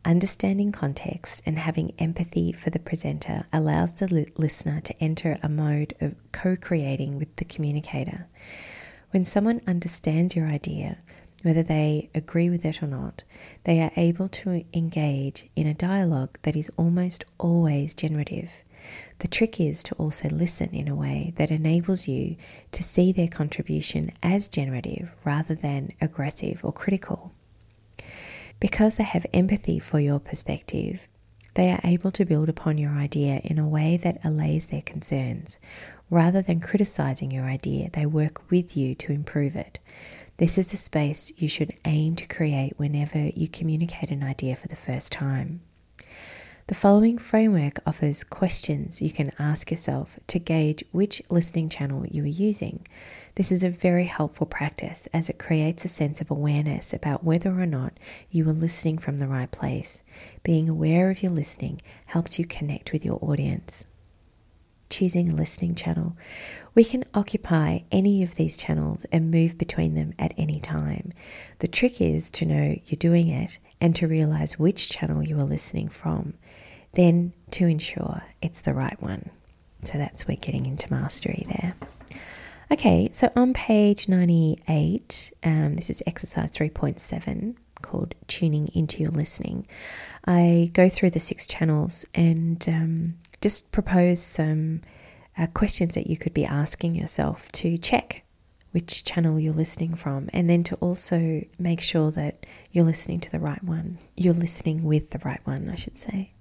Understanding 0.06 0.72
context 0.72 1.42
and 1.46 1.58
having 1.58 1.94
empathy 2.00 2.54
for 2.54 2.70
the 2.70 2.80
presenter 2.80 3.44
allows 3.52 3.94
the 3.94 4.28
listener 4.38 4.80
to 4.82 5.04
enter 5.04 5.38
a 5.44 5.50
mode 5.50 5.94
of 6.00 6.16
co 6.32 6.56
creating 6.56 7.20
with 7.20 7.36
the 7.36 7.46
communicator. 7.46 8.28
When 9.12 9.26
someone 9.26 9.62
understands 9.68 10.36
your 10.36 10.48
idea, 10.48 11.00
whether 11.44 11.64
they 11.64 12.10
agree 12.16 12.50
with 12.50 12.66
it 12.66 12.82
or 12.82 12.88
not, 12.88 13.24
they 13.64 13.82
are 13.82 13.92
able 13.96 14.30
to 14.30 14.64
engage 14.74 15.50
in 15.56 15.68
a 15.68 15.74
dialogue 15.74 16.38
that 16.44 16.56
is 16.56 16.72
almost 16.78 17.26
always 17.38 17.94
generative. 17.94 18.64
The 19.20 19.28
trick 19.28 19.60
is 19.60 19.84
to 19.84 19.96
also 19.96 20.30
listen 20.30 20.70
in 20.70 20.88
a 20.88 20.96
way 20.96 21.34
that 21.36 21.52
enables 21.52 22.08
you 22.08 22.38
to 22.72 22.84
see 22.84 23.12
their 23.12 23.28
contribution 23.28 24.12
as 24.24 24.48
generative 24.48 25.12
rather 25.26 25.56
than 25.56 25.92
aggressive 26.00 26.64
or 26.64 26.72
critical. 26.72 27.34
Because 28.60 28.98
they 28.98 29.04
have 29.04 29.26
empathy 29.34 29.80
for 29.80 30.00
your 30.00 30.20
perspective, 30.20 31.08
they 31.56 31.72
are 31.72 31.80
able 31.84 32.12
to 32.12 32.26
build 32.26 32.50
upon 32.50 32.78
your 32.78 32.92
idea 32.92 33.42
in 33.44 33.58
a 33.58 33.68
way 33.68 33.98
that 33.98 34.24
allays 34.24 34.68
their 34.68 34.82
concerns. 34.82 35.58
Rather 36.10 36.42
than 36.42 36.60
criticizing 36.60 37.32
your 37.32 37.46
idea, 37.46 37.90
they 37.92 38.06
work 38.06 38.50
with 38.50 38.76
you 38.76 38.96
to 38.96 39.12
improve 39.12 39.56
it. 39.56 39.80
This 40.38 40.58
is 40.58 40.72
the 40.72 40.78
space 40.78 41.32
you 41.38 41.48
should 41.48 41.74
aim 41.86 42.16
to 42.16 42.28
create 42.28 42.74
whenever 42.78 43.30
you 43.36 43.48
communicate 43.48 44.12
an 44.12 44.24
idea 44.24 44.56
for 44.56 44.68
the 44.68 44.76
first 44.76 45.12
time. 45.12 45.62
The 46.68 46.76
following 46.76 47.18
framework 47.18 47.80
offers 47.86 48.24
questions 48.24 49.02
you 49.02 49.12
can 49.12 49.32
ask 49.40 49.72
yourself 49.72 50.20
to 50.28 50.38
gauge 50.38 50.84
which 50.92 51.22
listening 51.30 51.68
channel 51.68 52.06
you 52.06 52.24
are 52.24 52.28
using. 52.28 52.86
This 53.40 53.54
is 53.54 53.64
a 53.64 53.70
very 53.70 54.04
helpful 54.04 54.46
practice 54.46 55.08
as 55.14 55.30
it 55.30 55.40
creates 55.40 55.86
a 55.86 55.88
sense 55.88 56.20
of 56.20 56.30
awareness 56.30 56.94
about 56.94 57.24
whether 57.24 57.52
or 57.52 57.66
not 57.66 57.94
you 58.30 58.46
are 58.50 58.52
listening 58.52 58.98
from 58.98 59.18
the 59.20 59.30
right 59.30 59.50
place. 59.50 60.04
Being 60.44 60.68
aware 60.68 61.10
of 61.10 61.24
your 61.24 61.32
listening 61.32 61.80
helps 62.08 62.38
you 62.38 62.44
connect 62.46 62.92
with 62.92 63.06
your 63.06 63.18
audience. 63.22 63.86
Choosing 64.90 65.32
a 65.32 65.36
listening 65.36 65.74
channel. 65.74 66.18
We 66.76 66.84
can 66.84 67.06
occupy 67.14 67.80
any 67.94 68.24
of 68.24 68.36
these 68.36 68.58
channels 68.58 69.06
and 69.10 69.32
move 69.32 69.58
between 69.58 69.96
them 69.96 70.12
at 70.20 70.34
any 70.38 70.60
time. 70.60 71.14
The 71.60 71.70
trick 71.70 72.02
is 72.02 72.30
to 72.32 72.46
know 72.46 72.76
you're 72.88 72.98
doing 72.98 73.30
it 73.30 73.58
and 73.80 73.96
to 73.96 74.08
realize 74.10 74.60
which 74.60 74.90
channel 74.90 75.24
you 75.24 75.40
are 75.40 75.46
listening 75.46 75.88
from 75.88 76.34
then 76.92 77.32
to 77.52 77.68
ensure 77.68 78.22
it's 78.42 78.60
the 78.60 78.74
right 78.74 79.02
one. 79.02 79.30
So 79.86 79.98
that's 79.98 80.28
we're 80.28 80.36
getting 80.36 80.66
into 80.66 80.92
mastery 80.92 81.46
there. 81.48 81.74
Okay, 82.72 83.10
so 83.12 83.32
on 83.36 83.54
page 83.54 84.08
98, 84.08 85.32
um, 85.44 85.76
this 85.76 85.90
is 85.90 86.04
exercise 86.06 86.52
3.7 86.52 87.56
called 87.82 88.14
Tuning 88.28 88.70
into 88.76 89.02
Your 89.02 89.12
Listening. 89.12 89.66
I 90.28 90.70
go 90.74 90.88
through 90.88 91.10
the 91.10 91.20
six 91.20 91.48
channels 91.48 92.06
and 92.14 92.64
um, 92.70 93.16
just 93.42 93.72
propose 93.72 94.22
some 94.22 94.82
uh, 95.36 95.48
questions 95.48 95.96
that 95.96 96.06
you 96.06 96.16
could 96.16 96.36
be 96.36 96.46
asking 96.46 96.94
yourself 96.94 97.52
to 97.54 97.76
check 97.80 98.24
which 98.72 99.04
channel 99.04 99.40
you're 99.40 99.52
listening 99.52 99.96
from, 99.96 100.30
and 100.32 100.48
then 100.48 100.64
to 100.66 100.76
also 100.76 101.44
make 101.58 101.82
sure 101.82 102.12
that 102.12 102.46
you're 102.72 102.86
listening 102.86 103.20
to 103.20 103.32
the 103.32 103.40
right 103.40 103.64
one. 103.64 103.98
You're 104.16 104.36
listening 104.36 104.84
with 104.84 105.10
the 105.10 105.20
right 105.26 105.42
one, 105.44 105.68
I 105.72 105.76
should 105.76 105.98
say. 105.98 106.34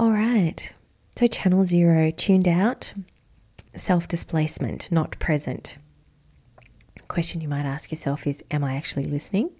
All 0.00 0.10
right. 0.10 0.72
So, 1.16 1.28
channel 1.28 1.62
zero, 1.62 2.10
tuned 2.10 2.48
out, 2.48 2.92
self 3.76 4.08
displacement, 4.08 4.90
not 4.90 5.18
present. 5.18 5.78
Question 7.08 7.40
you 7.40 7.48
might 7.48 7.66
ask 7.66 7.90
yourself 7.90 8.26
is 8.26 8.42
Am 8.50 8.64
I 8.64 8.76
actually 8.76 9.04
listening? 9.04 9.50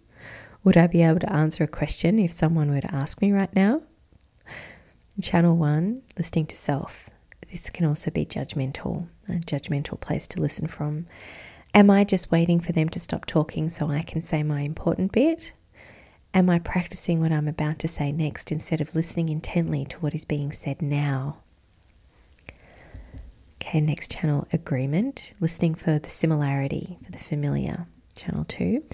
Would 0.63 0.77
I 0.77 0.87
be 0.87 1.03
able 1.03 1.21
to 1.21 1.33
answer 1.33 1.65
a 1.65 1.69
question 1.69 2.19
if 2.19 2.33
someone 2.33 2.71
were 2.71 2.81
to 2.81 2.95
ask 2.95 3.21
me 3.21 3.33
right 3.33 3.55
now? 3.55 3.83
Channel 5.21 5.57
one, 5.57 6.03
listening 6.17 6.47
to 6.47 6.57
self. 6.57 7.11
This 7.51 7.71
can 7.71 7.87
also 7.87 8.11
be 8.11 8.25
judgmental, 8.25 9.07
a 9.29 9.35
judgmental 9.35 10.01
place 10.01 10.27
to 10.29 10.41
listen 10.41 10.67
from. 10.67 11.07
Am 11.75 11.91
I 11.91 12.05
just 12.05 12.33
waiting 12.33 12.61
for 12.61 12.73
them 12.73 12.89
to 12.89 13.01
stop 13.01 13.27
talking 13.27 13.69
so 13.69 13.91
I 13.91 14.03
can 14.03 14.23
say 14.23 14.43
my 14.43 14.63
important 14.63 15.13
bit? 15.13 15.53
Am 16.33 16.51
I 16.51 16.59
practicing 16.59 17.21
what 17.21 17.31
I'm 17.31 17.47
about 17.47 17.79
to 17.81 17.89
say 17.89 18.11
next 18.11 18.51
instead 18.51 18.81
of 18.81 18.95
listening 18.95 19.29
intently 19.29 19.85
to 19.85 19.99
what 19.99 20.15
is 20.15 20.25
being 20.25 20.51
said 20.51 20.83
now? 20.83 21.44
Okay, 23.75 23.81
next 23.81 24.13
channel 24.13 24.47
agreement, 24.53 25.33
listening 25.41 25.75
for 25.75 25.99
the 25.99 26.09
similarity, 26.09 26.97
for 27.05 27.11
the 27.11 27.19
familiar. 27.19 27.89
Channel 28.15 28.45
two. 28.45 28.85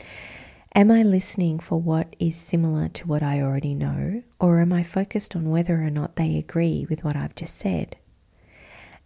Am 0.74 0.90
I 0.90 1.02
listening 1.02 1.58
for 1.58 1.78
what 1.78 2.16
is 2.18 2.34
similar 2.34 2.88
to 2.88 3.06
what 3.06 3.22
I 3.22 3.42
already 3.42 3.74
know, 3.74 4.22
or 4.40 4.58
am 4.62 4.72
I 4.72 4.82
focused 4.82 5.36
on 5.36 5.50
whether 5.50 5.82
or 5.82 5.90
not 5.90 6.16
they 6.16 6.38
agree 6.38 6.86
with 6.88 7.04
what 7.04 7.14
I've 7.14 7.34
just 7.34 7.56
said? 7.56 7.96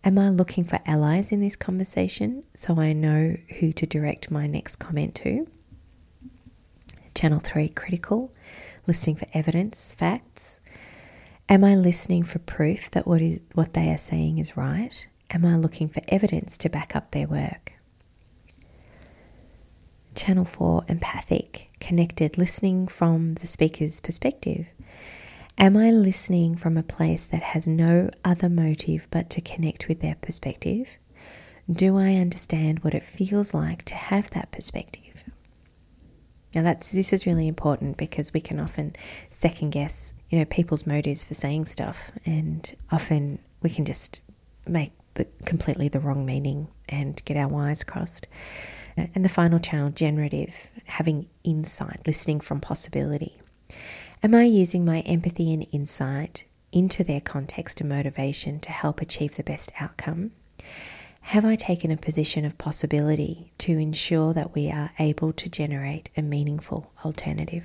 Am 0.05 0.17
I 0.17 0.29
looking 0.29 0.63
for 0.63 0.79
allies 0.87 1.33
in 1.33 1.41
this 1.41 1.57
conversation 1.57 2.45
so 2.55 2.79
I 2.79 2.93
know 2.93 3.37
who 3.59 3.73
to 3.73 3.85
direct 3.85 4.31
my 4.31 4.47
next 4.47 4.77
comment 4.77 5.17
to? 5.17 5.49
Channel 7.17 7.41
3 7.41 7.71
critical, 7.71 8.33
listening 8.87 9.17
for 9.17 9.27
evidence, 9.35 9.91
facts. 9.91 10.61
Am 11.49 11.65
I 11.65 11.75
listening 11.75 12.23
for 12.23 12.39
proof 12.39 12.93
that 12.93 13.09
what 13.09 13.21
is 13.21 13.41
what 13.55 13.73
they 13.73 13.91
are 13.91 13.99
saying 13.99 14.39
is 14.39 14.57
right? 14.57 15.09
Am 15.35 15.45
I 15.45 15.57
looking 15.57 15.89
for 15.89 16.01
evidence 16.07 16.57
to 16.59 16.69
back 16.69 16.95
up 16.95 17.11
their 17.11 17.27
work? 17.27 17.73
Channel 20.15 20.45
4 20.45 20.85
empathic, 20.87 21.71
connected, 21.81 22.39
listening 22.39 22.87
from 22.87 23.35
the 23.35 23.49
speaker's 23.49 24.01
perspective. 24.01 24.69
Am 25.59 25.77
I 25.77 25.91
listening 25.91 26.55
from 26.55 26.77
a 26.77 26.85
place 26.85 27.27
that 27.27 27.43
has 27.43 27.67
no 27.67 28.11
other 28.25 28.49
motive 28.49 29.09
but 29.11 29.29
to 29.31 29.41
connect 29.41 29.89
with 29.89 30.01
their 30.01 30.15
perspective? 30.15 30.99
Do 31.69 31.99
I 31.99 32.15
understand 32.15 32.85
what 32.85 32.95
it 32.95 33.03
feels 33.03 33.53
like 33.53 33.83
to 33.87 33.97
have 33.97 34.31
that 34.31 34.53
perspective? 34.53 35.25
Now 36.55 36.63
that's 36.63 36.93
this 36.93 37.13
is 37.13 37.27
really 37.27 37.49
important 37.49 37.97
because 37.97 38.33
we 38.33 38.41
can 38.41 38.61
often 38.61 38.95
second 39.31 39.71
guess, 39.71 40.15
you 40.31 40.39
know, 40.39 40.45
people's 40.45 40.87
motives 40.87 41.25
for 41.25 41.35
saying 41.35 41.65
stuff, 41.65 42.13
and 42.25 42.73
often 42.93 43.41
we 43.63 43.71
can 43.71 43.85
just 43.85 44.21
make 44.69 44.93
the, 45.15 45.27
completely 45.45 45.89
the 45.89 46.01
wrong 46.01 46.27
meaning 46.27 46.69
and 46.89 47.25
get 47.25 47.37
our 47.37 47.49
wires 47.49 47.85
crossed. 47.85 48.27
Uh, 48.97 49.07
and 49.15 49.25
the 49.25 49.29
final 49.29 49.59
channel, 49.59 49.91
generative, 49.91 50.71
having 50.87 51.29
insight, 51.43 52.01
listening 52.07 52.41
from 52.41 52.61
possibility. 52.61 53.37
Am 54.23 54.35
I 54.35 54.45
using 54.45 54.85
my 54.85 55.01
empathy 55.01 55.53
and 55.53 55.67
insight 55.73 56.45
into 56.73 57.05
their 57.05 57.21
context 57.21 57.81
and 57.81 57.91
motivation 57.91 58.61
to 58.61 58.73
help 58.73 59.01
achieve 59.01 59.37
the 59.37 59.43
best 59.43 59.73
outcome? 59.81 60.33
Have 61.29 61.45
I 61.45 61.57
taken 61.57 61.91
a 61.91 61.97
position 61.97 62.45
of 62.45 62.59
possibility 62.59 63.53
to 63.59 63.79
ensure 63.79 64.35
that 64.35 64.55
we 64.55 64.71
are 64.71 64.93
able 64.99 65.33
to 65.33 65.49
generate 65.49 66.11
a 66.17 66.23
meaningful 66.23 66.93
alternative? 67.05 67.65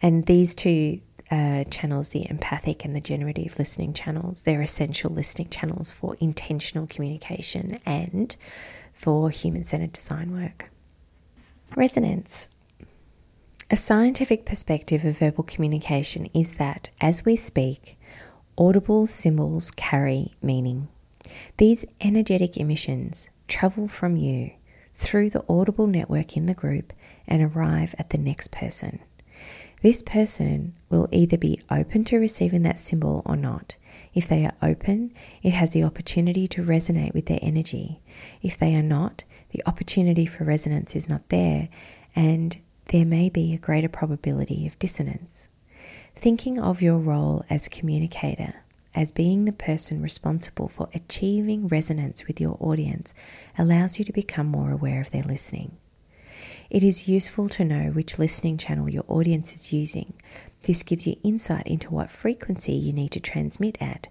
And 0.00 0.26
these 0.26 0.54
two 0.54 1.00
uh, 1.30 1.64
channels, 1.64 2.10
the 2.10 2.28
empathic 2.30 2.84
and 2.84 2.94
the 2.94 3.00
generative 3.00 3.58
listening 3.58 3.92
channels, 3.92 4.44
they're 4.44 4.62
essential 4.62 5.10
listening 5.10 5.48
channels 5.48 5.92
for 5.92 6.16
intentional 6.20 6.86
communication 6.86 7.78
and 7.84 8.36
for 8.92 9.30
human 9.30 9.64
centered 9.64 9.92
design 9.92 10.32
work. 10.32 10.70
Resonance. 11.74 12.48
A 13.68 13.76
scientific 13.76 14.46
perspective 14.46 15.04
of 15.04 15.18
verbal 15.18 15.42
communication 15.42 16.26
is 16.26 16.54
that 16.54 16.88
as 17.00 17.24
we 17.24 17.34
speak, 17.34 17.98
audible 18.56 19.08
symbols 19.08 19.72
carry 19.72 20.32
meaning. 20.40 20.86
These 21.56 21.84
energetic 22.00 22.56
emissions 22.56 23.28
travel 23.48 23.88
from 23.88 24.16
you 24.16 24.52
through 24.94 25.30
the 25.30 25.44
audible 25.48 25.88
network 25.88 26.36
in 26.36 26.46
the 26.46 26.54
group 26.54 26.92
and 27.26 27.42
arrive 27.42 27.96
at 27.98 28.10
the 28.10 28.18
next 28.18 28.52
person. 28.52 29.00
This 29.82 30.00
person 30.00 30.74
will 30.88 31.08
either 31.10 31.36
be 31.36 31.60
open 31.70 32.04
to 32.04 32.18
receiving 32.18 32.62
that 32.62 32.78
symbol 32.78 33.22
or 33.24 33.36
not. 33.36 33.76
If 34.14 34.28
they 34.28 34.44
are 34.44 34.54
open, 34.62 35.12
it 35.42 35.52
has 35.52 35.72
the 35.72 35.84
opportunity 35.84 36.46
to 36.48 36.62
resonate 36.62 37.14
with 37.14 37.26
their 37.26 37.40
energy. 37.42 38.00
If 38.42 38.56
they 38.56 38.74
are 38.74 38.82
not, 38.82 39.24
the 39.50 39.62
opportunity 39.66 40.26
for 40.26 40.44
resonance 40.44 40.96
is 40.96 41.08
not 41.08 41.28
there, 41.28 41.68
and 42.14 42.56
there 42.86 43.04
may 43.04 43.28
be 43.28 43.52
a 43.52 43.58
greater 43.58 43.88
probability 43.88 44.66
of 44.66 44.78
dissonance. 44.78 45.48
Thinking 46.14 46.58
of 46.58 46.82
your 46.82 46.98
role 46.98 47.44
as 47.50 47.68
communicator, 47.68 48.62
as 48.94 49.12
being 49.12 49.44
the 49.44 49.52
person 49.52 50.00
responsible 50.00 50.68
for 50.68 50.88
achieving 50.94 51.68
resonance 51.68 52.26
with 52.26 52.40
your 52.40 52.56
audience, 52.60 53.12
allows 53.58 53.98
you 53.98 54.04
to 54.06 54.12
become 54.12 54.46
more 54.46 54.70
aware 54.70 55.00
of 55.00 55.10
their 55.10 55.22
listening. 55.22 55.76
It 56.68 56.82
is 56.82 57.08
useful 57.08 57.48
to 57.50 57.64
know 57.64 57.90
which 57.90 58.18
listening 58.18 58.58
channel 58.58 58.88
your 58.88 59.04
audience 59.08 59.54
is 59.54 59.72
using. 59.72 60.14
This 60.62 60.82
gives 60.82 61.06
you 61.06 61.16
insight 61.22 61.66
into 61.66 61.90
what 61.90 62.10
frequency 62.10 62.72
you 62.72 62.92
need 62.92 63.10
to 63.12 63.20
transmit 63.20 63.78
at. 63.80 64.08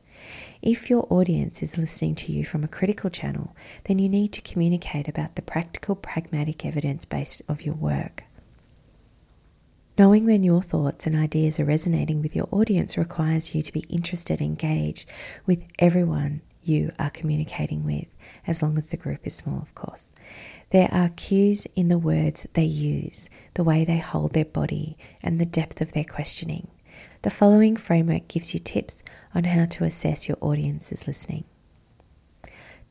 If 0.62 0.90
your 0.90 1.06
audience 1.10 1.62
is 1.62 1.78
listening 1.78 2.16
to 2.16 2.32
you 2.32 2.46
from 2.46 2.64
a 2.64 2.70
critical 2.70 3.10
channel, 3.10 3.56
then 3.86 4.00
you 4.00 4.08
need 4.08 4.32
to 4.34 4.42
communicate 4.42 5.08
about 5.08 5.36
the 5.36 5.42
practical, 5.42 5.96
pragmatic 5.96 6.66
evidence 6.66 7.04
base 7.04 7.42
of 7.50 7.64
your 7.64 7.76
work. 7.76 8.24
Knowing 9.98 10.26
when 10.26 10.44
your 10.44 10.62
thoughts 10.62 11.06
and 11.06 11.16
ideas 11.16 11.60
are 11.60 11.66
resonating 11.66 12.22
with 12.22 12.36
your 12.36 12.48
audience 12.52 12.98
requires 12.98 13.54
you 13.56 13.62
to 13.62 13.72
be 13.72 13.86
interested 13.90 14.40
and 14.40 14.50
engaged 14.50 15.10
with 15.46 15.64
everyone 15.80 16.42
you 16.67 16.91
are 17.00 17.10
communicating 17.10 17.84
with, 17.84 18.05
as 18.48 18.62
long 18.62 18.77
as 18.77 18.89
the 18.89 18.98
group 18.98 19.25
is 19.25 19.36
small, 19.36 19.62
of 19.62 19.74
course. 19.75 20.12
There 20.72 20.89
are 20.91 21.10
cues 21.10 21.65
in 21.75 21.88
the 21.88 21.98
words 21.98 22.48
they 22.53 22.63
use, 22.63 23.29
the 23.53 23.63
way 23.63 23.86
they 23.86 23.98
hold 23.98 24.34
their 24.34 24.45
body, 24.45 24.98
and 25.24 25.39
the 25.39 25.45
depth 25.45 25.81
of 25.81 25.93
their 25.93 26.03
questioning. 26.03 26.67
The 27.22 27.29
following 27.29 27.75
framework 27.75 28.27
gives 28.27 28.53
you 28.53 28.60
tips 28.60 29.03
on 29.34 29.45
how 29.45 29.65
to 29.65 29.84
assess 29.84 30.27
your 30.27 30.38
audience's 30.41 31.07
listening. 31.07 31.45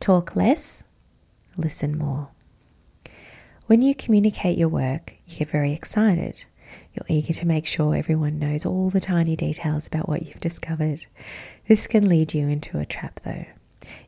Talk 0.01 0.37
less, 0.37 0.85
listen 1.57 1.97
more. 1.97 2.29
When 3.67 3.81
you 3.81 3.95
communicate 3.95 4.59
your 4.59 4.69
work, 4.69 5.15
you 5.27 5.39
get 5.39 5.49
very 5.49 5.73
excited. 5.73 6.45
You're 6.93 7.07
eager 7.09 7.33
to 7.33 7.47
make 7.47 7.67
sure 7.67 7.95
everyone 7.95 8.39
knows 8.39 8.67
all 8.67 8.91
the 8.91 9.01
tiny 9.01 9.37
details 9.37 9.87
about 9.87 10.09
what 10.09 10.27
you've 10.27 10.41
discovered. 10.41 11.07
This 11.67 11.87
can 11.87 12.09
lead 12.09 12.35
you 12.35 12.49
into 12.49 12.79
a 12.79 12.85
trap, 12.85 13.21
though. 13.25 13.47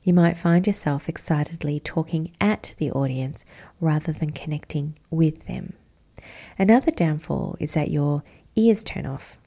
You 0.02 0.12
might 0.12 0.37
find 0.37 0.66
yourself 0.66 1.09
excitedly 1.09 1.80
talking 1.80 2.33
at 2.40 2.75
the 2.78 2.90
audience 2.90 3.45
rather 3.80 4.12
than 4.12 4.30
connecting 4.30 4.99
with 5.11 5.47
them. 5.47 5.75
Another 6.59 6.90
downfall 6.90 7.56
is 7.61 7.75
that 7.75 7.90
your 7.90 8.23
ears 8.54 8.83
turn 8.83 9.06
off. 9.06 9.38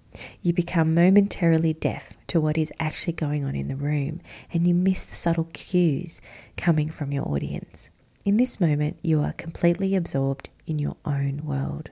You 0.42 0.54
become 0.54 0.96
momentarily 0.96 1.74
deaf 1.74 2.18
to 2.28 2.42
what 2.42 2.58
is 2.58 2.74
actually 2.80 3.14
going 3.14 3.44
on 3.44 3.56
in 3.56 3.68
the 3.68 3.76
room 3.76 4.22
and 4.52 4.66
you 4.66 4.74
miss 4.74 5.06
the 5.06 5.16
subtle 5.16 5.50
cues 5.54 6.22
coming 6.58 6.90
from 6.90 7.12
your 7.12 7.28
audience. 7.28 7.90
In 8.26 8.38
this 8.38 8.60
moment, 8.60 9.00
you 9.04 9.22
are 9.22 9.34
completely 9.34 9.96
absorbed 9.96 10.50
in 10.66 10.80
your 10.80 10.98
own 11.06 11.42
world. 11.44 11.92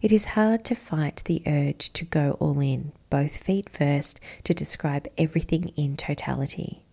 It 0.00 0.12
is 0.12 0.26
hard 0.26 0.64
to 0.66 0.74
fight 0.74 1.22
the 1.24 1.42
urge 1.46 1.92
to 1.94 2.04
go 2.04 2.36
all 2.38 2.60
in, 2.60 2.92
both 3.10 3.36
feet 3.36 3.68
first, 3.70 4.20
to 4.44 4.54
describe 4.54 5.08
everything 5.18 5.72
in 5.76 5.96
totality. 5.96 6.85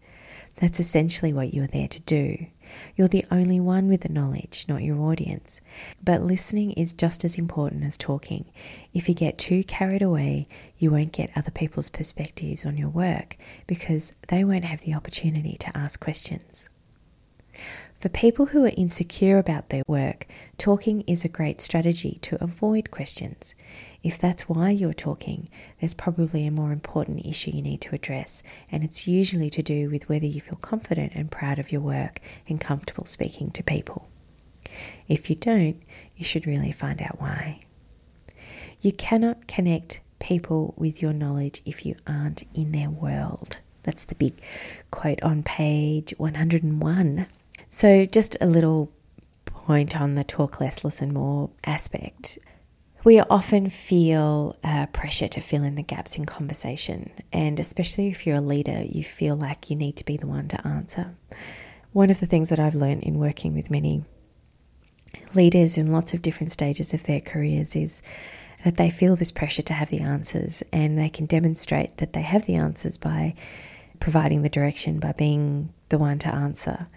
That's 0.57 0.79
essentially 0.79 1.33
what 1.33 1.53
you're 1.53 1.67
there 1.67 1.87
to 1.87 2.01
do. 2.01 2.45
You're 2.95 3.07
the 3.07 3.25
only 3.31 3.59
one 3.59 3.87
with 3.87 4.01
the 4.01 4.09
knowledge, 4.09 4.65
not 4.67 4.83
your 4.83 4.99
audience. 4.99 5.61
But 6.03 6.21
listening 6.21 6.71
is 6.71 6.93
just 6.93 7.23
as 7.23 7.37
important 7.37 7.83
as 7.83 7.97
talking. 7.97 8.45
If 8.93 9.09
you 9.09 9.15
get 9.15 9.37
too 9.37 9.63
carried 9.63 10.01
away, 10.01 10.47
you 10.77 10.91
won't 10.91 11.11
get 11.11 11.31
other 11.35 11.51
people's 11.51 11.89
perspectives 11.89 12.65
on 12.65 12.77
your 12.77 12.89
work 12.89 13.37
because 13.67 14.13
they 14.29 14.43
won't 14.43 14.65
have 14.65 14.81
the 14.81 14.93
opportunity 14.93 15.57
to 15.59 15.77
ask 15.77 15.99
questions. 15.99 16.69
For 17.99 18.09
people 18.09 18.47
who 18.47 18.65
are 18.65 18.71
insecure 18.75 19.37
about 19.37 19.69
their 19.69 19.83
work, 19.87 20.27
talking 20.57 21.01
is 21.01 21.23
a 21.23 21.29
great 21.29 21.61
strategy 21.61 22.19
to 22.23 22.43
avoid 22.43 22.91
questions. 22.91 23.55
If 24.03 24.19
that's 24.19 24.49
why 24.49 24.71
you're 24.71 24.93
talking, 24.93 25.47
there's 25.79 25.93
probably 25.93 26.45
a 26.45 26.51
more 26.51 26.73
important 26.73 27.25
issue 27.25 27.51
you 27.51 27.61
need 27.61 27.79
to 27.81 27.95
address, 27.95 28.43
and 28.69 28.83
it's 28.83 29.07
usually 29.07 29.49
to 29.51 29.63
do 29.63 29.89
with 29.89 30.09
whether 30.09 30.25
you 30.25 30.41
feel 30.41 30.57
confident 30.57 31.13
and 31.15 31.31
proud 31.31 31.57
of 31.57 31.71
your 31.71 31.79
work 31.81 32.19
and 32.49 32.59
comfortable 32.59 33.05
speaking 33.05 33.49
to 33.51 33.63
people. 33.63 34.09
If 35.07 35.29
you 35.29 35.37
don't, 35.37 35.81
you 36.17 36.25
should 36.25 36.45
really 36.45 36.73
find 36.73 37.01
out 37.01 37.21
why. 37.21 37.61
You 38.81 38.91
cannot 38.91 39.47
connect 39.47 40.01
people 40.19 40.73
with 40.77 41.01
your 41.01 41.13
knowledge 41.13 41.61
if 41.65 41.85
you 41.85 41.95
aren't 42.05 42.43
in 42.53 42.73
their 42.73 42.89
world. 42.89 43.59
That's 43.83 44.05
the 44.05 44.15
big 44.15 44.33
quote 44.91 45.21
on 45.23 45.43
page 45.43 46.13
101. 46.17 47.27
So, 47.69 48.05
just 48.05 48.35
a 48.41 48.45
little 48.45 48.91
point 49.45 49.99
on 49.99 50.15
the 50.15 50.23
talk 50.23 50.59
less, 50.59 50.83
listen 50.83 51.13
more 51.13 51.49
aspect. 51.65 52.37
We 53.03 53.19
often 53.19 53.69
feel 53.69 54.55
uh, 54.63 54.85
pressure 54.87 55.27
to 55.27 55.41
fill 55.41 55.63
in 55.63 55.75
the 55.75 55.83
gaps 55.83 56.17
in 56.17 56.25
conversation, 56.25 57.11
and 57.33 57.59
especially 57.59 58.07
if 58.07 58.25
you're 58.25 58.37
a 58.37 58.41
leader, 58.41 58.81
you 58.81 59.03
feel 59.03 59.35
like 59.35 59.69
you 59.69 59.75
need 59.75 59.97
to 59.97 60.05
be 60.05 60.15
the 60.15 60.27
one 60.27 60.47
to 60.47 60.67
answer. 60.67 61.15
One 61.91 62.09
of 62.09 62.21
the 62.21 62.25
things 62.25 62.47
that 62.47 62.59
I've 62.59 62.75
learned 62.75 63.03
in 63.03 63.19
working 63.19 63.53
with 63.53 63.69
many 63.69 64.05
leaders 65.35 65.77
in 65.77 65.91
lots 65.91 66.13
of 66.13 66.21
different 66.21 66.53
stages 66.53 66.93
of 66.93 67.03
their 67.03 67.19
careers 67.19 67.75
is 67.75 68.01
that 68.63 68.77
they 68.77 68.89
feel 68.89 69.17
this 69.17 69.33
pressure 69.33 69.63
to 69.63 69.73
have 69.73 69.89
the 69.89 69.99
answers, 69.99 70.63
and 70.71 70.97
they 70.97 71.09
can 71.09 71.25
demonstrate 71.25 71.97
that 71.97 72.13
they 72.13 72.21
have 72.21 72.45
the 72.45 72.55
answers 72.55 72.97
by 72.97 73.35
providing 73.99 74.43
the 74.43 74.49
direction, 74.49 74.99
by 74.99 75.11
being 75.11 75.73
the 75.89 75.97
one 75.97 76.19
to 76.19 76.33
answer. 76.33 76.87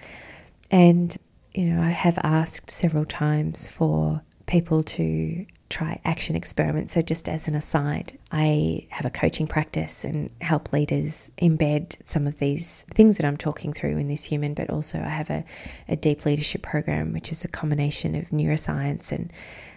And, 0.70 1.16
you 1.52 1.64
know, 1.64 1.82
I 1.82 1.90
have 1.90 2.18
asked 2.22 2.70
several 2.70 3.04
times 3.04 3.66
for 3.66 4.22
people 4.46 4.84
to 4.84 5.44
try 5.68 6.00
action 6.04 6.36
experiments. 6.36 6.92
So, 6.92 7.02
just 7.02 7.28
as 7.28 7.48
an 7.48 7.54
aside, 7.54 8.18
I 8.30 8.86
have 8.90 9.06
a 9.06 9.10
coaching 9.10 9.46
practice 9.46 10.04
and 10.04 10.30
help 10.40 10.72
leaders 10.72 11.30
embed 11.38 11.96
some 12.04 12.26
of 12.26 12.38
these 12.38 12.84
things 12.90 13.16
that 13.16 13.26
I'm 13.26 13.36
talking 13.36 13.72
through 13.72 13.98
in 13.98 14.08
this 14.08 14.24
human, 14.24 14.54
but 14.54 14.70
also 14.70 15.00
I 15.00 15.08
have 15.08 15.30
a, 15.30 15.44
a 15.88 15.96
deep 15.96 16.24
leadership 16.24 16.62
program, 16.62 17.12
which 17.12 17.32
is 17.32 17.44
a 17.44 17.48
combination 17.48 18.14
of 18.14 18.28
neuroscience 18.30 19.12
and 19.12 19.32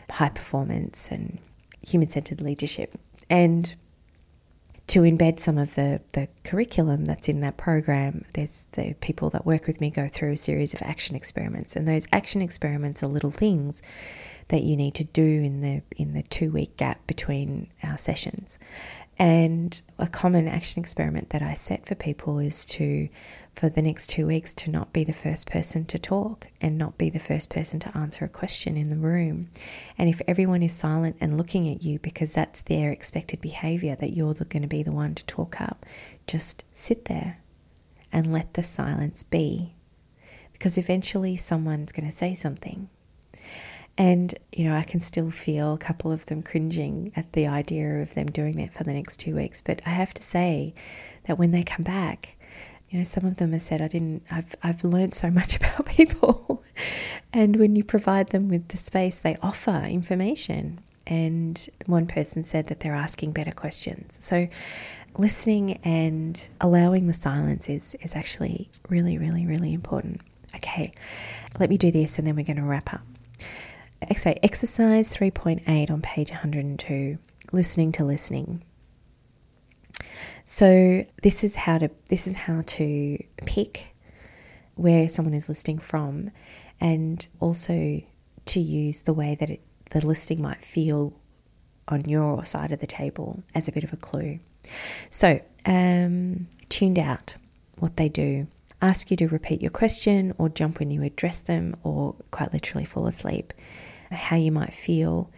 high 0.10 0.30
performance 0.30 1.12
and 1.12 1.39
human 1.86 2.10
centered 2.10 2.41
leadership. 2.41 2.93
And 3.30 3.75
to 4.88 5.02
embed 5.02 5.39
some 5.39 5.60
of 5.60 5.75
the, 5.75 6.02
the 6.13 6.28
curriculum 6.43 7.06
that's 7.06 7.30
in 7.30 7.41
that 7.41 7.58
program, 7.58 8.25
there's 8.34 8.65
the 8.71 8.95
people 9.02 9.30
that 9.30 9.45
work 9.45 9.67
with 9.67 9.80
me 9.80 9.91
go 9.91 10.08
through 10.08 10.32
a 10.32 10.38
series 10.38 10.73
of 10.73 10.82
action 10.82 11.15
experiments, 11.15 11.75
and 11.75 11.88
those 11.88 12.08
action 12.12 12.41
experiments 12.41 13.04
are 13.04 13.08
little 13.08 13.30
things 13.30 13.84
that 14.49 14.63
you 14.63 14.75
need 14.75 14.95
to 14.95 15.03
do 15.03 15.23
in 15.23 15.62
the 15.62 15.81
in 15.95 16.13
the 16.13 16.23
two 16.23 16.51
week 16.51 16.75
gap 16.77 17.05
between 17.07 17.67
our 17.83 17.97
sessions. 17.97 18.59
And 19.19 19.81
a 19.97 20.07
common 20.07 20.47
action 20.47 20.81
experiment 20.81 21.31
that 21.31 21.41
I 21.41 21.53
set 21.53 21.85
for 21.85 21.93
people 21.93 22.39
is 22.39 22.63
to, 22.67 23.09
for 23.53 23.67
the 23.67 23.81
next 23.81 24.07
two 24.07 24.25
weeks, 24.25 24.53
to 24.53 24.71
not 24.71 24.93
be 24.93 25.03
the 25.03 25.12
first 25.12 25.51
person 25.51 25.83
to 25.88 25.99
talk 25.99 26.47
and 26.62 26.77
not 26.77 26.97
be 26.97 27.09
the 27.09 27.19
first 27.19 27.49
person 27.49 27.81
to 27.81 27.97
answer 27.97 28.23
a 28.23 28.29
question 28.29 28.77
in 28.77 28.89
the 28.89 28.95
room. 28.95 29.49
And 29.97 30.07
if 30.07 30.21
everyone 30.25 30.63
is 30.63 30.71
silent 30.71 31.17
and 31.19 31.38
looking 31.38 31.67
at 31.67 31.83
you 31.83 31.99
because 31.99 32.33
that's 32.33 32.62
their 32.62 32.93
expected 32.93 33.41
behavior, 33.41 33.93
that 33.97 34.13
you're 34.13 34.33
going 34.33 34.62
to 34.62 34.69
be 34.69 34.83
the 34.83 34.93
one 34.93 35.15
to 35.15 35.25
talk 35.25 35.59
up, 35.59 35.85
just 36.25 36.63
sit 36.73 37.05
there 37.05 37.39
and 38.13 38.31
let 38.31 38.53
the 38.53 38.63
silence 38.63 39.23
be. 39.23 39.73
Because 40.53 40.77
eventually 40.77 41.35
someone's 41.35 41.91
going 41.91 42.09
to 42.09 42.15
say 42.15 42.33
something 42.33 42.89
and, 43.99 44.33
you 44.53 44.63
know, 44.63 44.77
I 44.77 44.83
can 44.83 45.01
still 45.01 45.29
feel 45.29 45.73
a 45.73 45.77
couple 45.77 46.09
of 46.09 46.25
them 46.27 46.41
cringing 46.41 47.12
at 47.17 47.33
the 47.33 47.47
idea 47.47 48.01
of 48.01 48.13
them 48.13 48.27
doing 48.27 48.55
that 48.55 48.73
for 48.73 48.85
the 48.85 48.93
next 48.93 49.17
two 49.17 49.35
weeks. 49.35 49.62
But 49.62 49.81
I 49.85 49.89
have 49.89 50.13
to 50.13 50.23
say 50.23 50.73
that 51.25 51.38
when 51.38 51.51
they 51.51 51.63
come 51.63 51.83
back, 51.83 52.38
you 52.89 52.97
know, 52.97 53.03
some 53.03 53.25
of 53.25 53.35
them 53.38 53.51
have 53.51 53.62
said, 53.62 53.81
I 53.81 53.89
didn't, 53.89 54.23
I've, 54.31 54.55
I've 54.63 54.85
learned 54.85 55.15
so 55.15 55.29
much 55.29 55.53
about 55.57 55.85
people. 55.85 56.63
and 57.33 57.57
when 57.57 57.75
you 57.75 57.83
provide 57.83 58.29
them 58.29 58.47
with 58.47 58.69
the 58.69 58.77
space, 58.77 59.19
they 59.19 59.35
offer 59.43 59.83
information. 59.89 60.79
And 61.05 61.69
one 61.85 62.07
person 62.07 62.45
said 62.45 62.67
that 62.67 62.79
they're 62.79 62.95
asking 62.95 63.33
better 63.33 63.51
questions. 63.51 64.17
So 64.21 64.47
listening 65.17 65.77
and 65.83 66.49
allowing 66.62 67.07
the 67.07 67.13
silence 67.13 67.67
is, 67.67 67.95
is 67.99 68.15
actually 68.15 68.69
really, 68.88 69.17
really, 69.17 69.45
really 69.45 69.73
important. 69.73 70.21
Okay, 70.55 70.93
let 71.59 71.69
me 71.69 71.77
do 71.77 71.91
this 71.91 72.17
and 72.17 72.25
then 72.25 72.38
we're 72.38 72.45
going 72.45 72.55
to 72.55 72.63
wrap 72.63 72.93
up. 72.93 73.01
So, 74.15 74.33
exercise 74.43 75.15
3.8 75.15 75.89
on 75.89 76.01
page 76.01 76.31
102 76.31 77.17
listening 77.51 77.91
to 77.93 78.03
listening. 78.03 78.63
So, 80.43 81.05
this 81.21 81.43
is 81.43 81.55
how 81.55 81.77
to 81.77 81.89
this 82.09 82.27
is 82.27 82.35
how 82.35 82.63
to 82.65 83.23
pick 83.45 83.95
where 84.75 85.07
someone 85.07 85.33
is 85.33 85.47
listening 85.47 85.77
from 85.77 86.31
and 86.81 87.27
also 87.39 88.01
to 88.45 88.59
use 88.59 89.03
the 89.03 89.13
way 89.13 89.35
that 89.35 89.49
it, 89.49 89.61
the 89.91 90.05
listening 90.05 90.41
might 90.41 90.63
feel 90.63 91.13
on 91.87 92.01
your 92.05 92.43
side 92.45 92.71
of 92.71 92.79
the 92.79 92.87
table 92.87 93.43
as 93.53 93.67
a 93.67 93.71
bit 93.71 93.83
of 93.83 93.93
a 93.93 93.97
clue. 93.97 94.39
So, 95.11 95.39
um, 95.65 96.47
tuned 96.67 96.99
out, 96.99 97.35
what 97.77 97.97
they 97.97 98.09
do, 98.09 98.47
ask 98.81 99.11
you 99.11 99.17
to 99.17 99.27
repeat 99.27 99.61
your 99.61 99.71
question 99.71 100.33
or 100.37 100.49
jump 100.49 100.79
when 100.79 100.91
you 100.91 101.03
address 101.03 101.39
them 101.39 101.75
or 101.83 102.15
quite 102.31 102.51
literally 102.53 102.85
fall 102.85 103.07
asleep 103.07 103.53
how 104.11 104.35
you 104.35 104.51
might 104.51 104.73
feel 104.73 105.29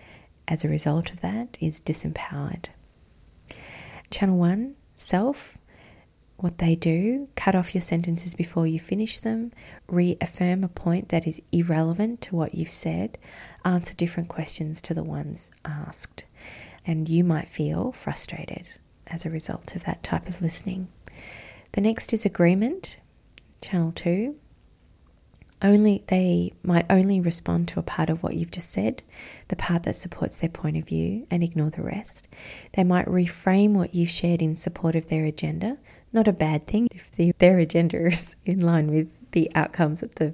as 0.48 0.64
a 0.64 0.70
result 0.70 1.12
of 1.12 1.22
that 1.22 1.58
is 1.60 1.80
disempowered. 1.80 2.70
Channel 4.10 4.38
1, 4.38 4.76
self, 4.96 5.58
what 6.38 6.58
they 6.58 6.76
do, 6.76 7.30
cut 7.36 7.56
off 7.56 7.76
your 7.76 7.82
sentences 7.82 8.34
before 8.34 8.66
you 8.66 8.80
finish 8.80 9.20
them, 9.20 9.52
reaffirm 9.88 10.64
a 10.64 10.68
point 10.68 11.10
that 11.10 11.28
is 11.28 11.42
irrelevant 11.52 12.20
to 12.22 12.36
what 12.36 12.56
you've 12.56 12.70
said, 12.70 13.18
answer 13.64 13.94
different 13.94 14.28
questions 14.28 14.82
to 14.82 14.94
the 14.94 15.04
ones 15.04 15.52
asked. 15.64 16.26
And 16.86 17.08
you 17.08 17.24
might 17.24 17.48
feel 17.48 17.92
frustrated 17.92 18.68
as 19.08 19.26
a 19.26 19.30
result 19.30 19.76
of 19.76 19.84
that 19.84 20.02
type 20.02 20.28
of 20.28 20.42
listening. 20.42 20.88
The 21.74 21.82
next 21.82 22.12
is 22.12 22.26
agreement, 22.26 22.98
channel 23.62 23.92
2. 23.92 24.36
Only 25.62 26.04
they 26.08 26.54
might 26.64 26.86
only 26.90 27.20
respond 27.20 27.68
to 27.70 27.80
a 27.80 27.84
part 27.84 28.10
of 28.10 28.24
what 28.24 28.36
you've 28.36 28.52
just 28.52 28.72
said, 28.72 29.04
the 29.50 29.56
part 29.56 29.84
that 29.84 29.96
supports 29.96 30.38
their 30.38 30.50
point 30.50 30.78
of 30.78 30.86
view, 30.86 31.28
and 31.30 31.44
ignore 31.44 31.70
the 31.70 31.84
rest. 31.84 32.28
They 32.74 32.84
might 32.84 33.06
reframe 33.06 33.74
what 33.74 33.94
you've 33.94 34.10
shared 34.10 34.42
in 34.42 34.56
support 34.56 34.96
of 34.96 35.08
their 35.08 35.26
agenda, 35.26 35.78
not 36.12 36.28
a 36.28 36.34
bad 36.34 36.66
thing 36.66 36.88
if 36.94 37.12
the, 37.12 37.34
their 37.38 37.60
agenda 37.60 37.98
is 38.08 38.36
in 38.46 38.60
line 38.62 38.90
with 38.90 39.32
the 39.32 39.52
outcomes 39.56 40.02
of 40.02 40.16
the 40.16 40.34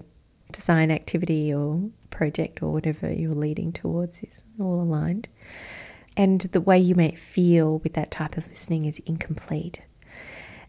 design 0.51 0.91
activity 0.91 1.53
or 1.53 1.89
project 2.09 2.63
or 2.63 2.71
whatever 2.71 3.11
you're 3.11 3.31
leading 3.31 3.71
towards 3.71 4.23
is 4.23 4.43
all 4.59 4.81
aligned. 4.81 5.27
And 6.15 6.41
the 6.41 6.61
way 6.61 6.79
you 6.79 6.95
may 6.95 7.11
feel 7.11 7.79
with 7.79 7.93
that 7.93 8.09
type 8.09 8.37
of 8.37 8.47
listening 8.47 8.85
is 8.85 8.99
incomplete. 8.99 9.85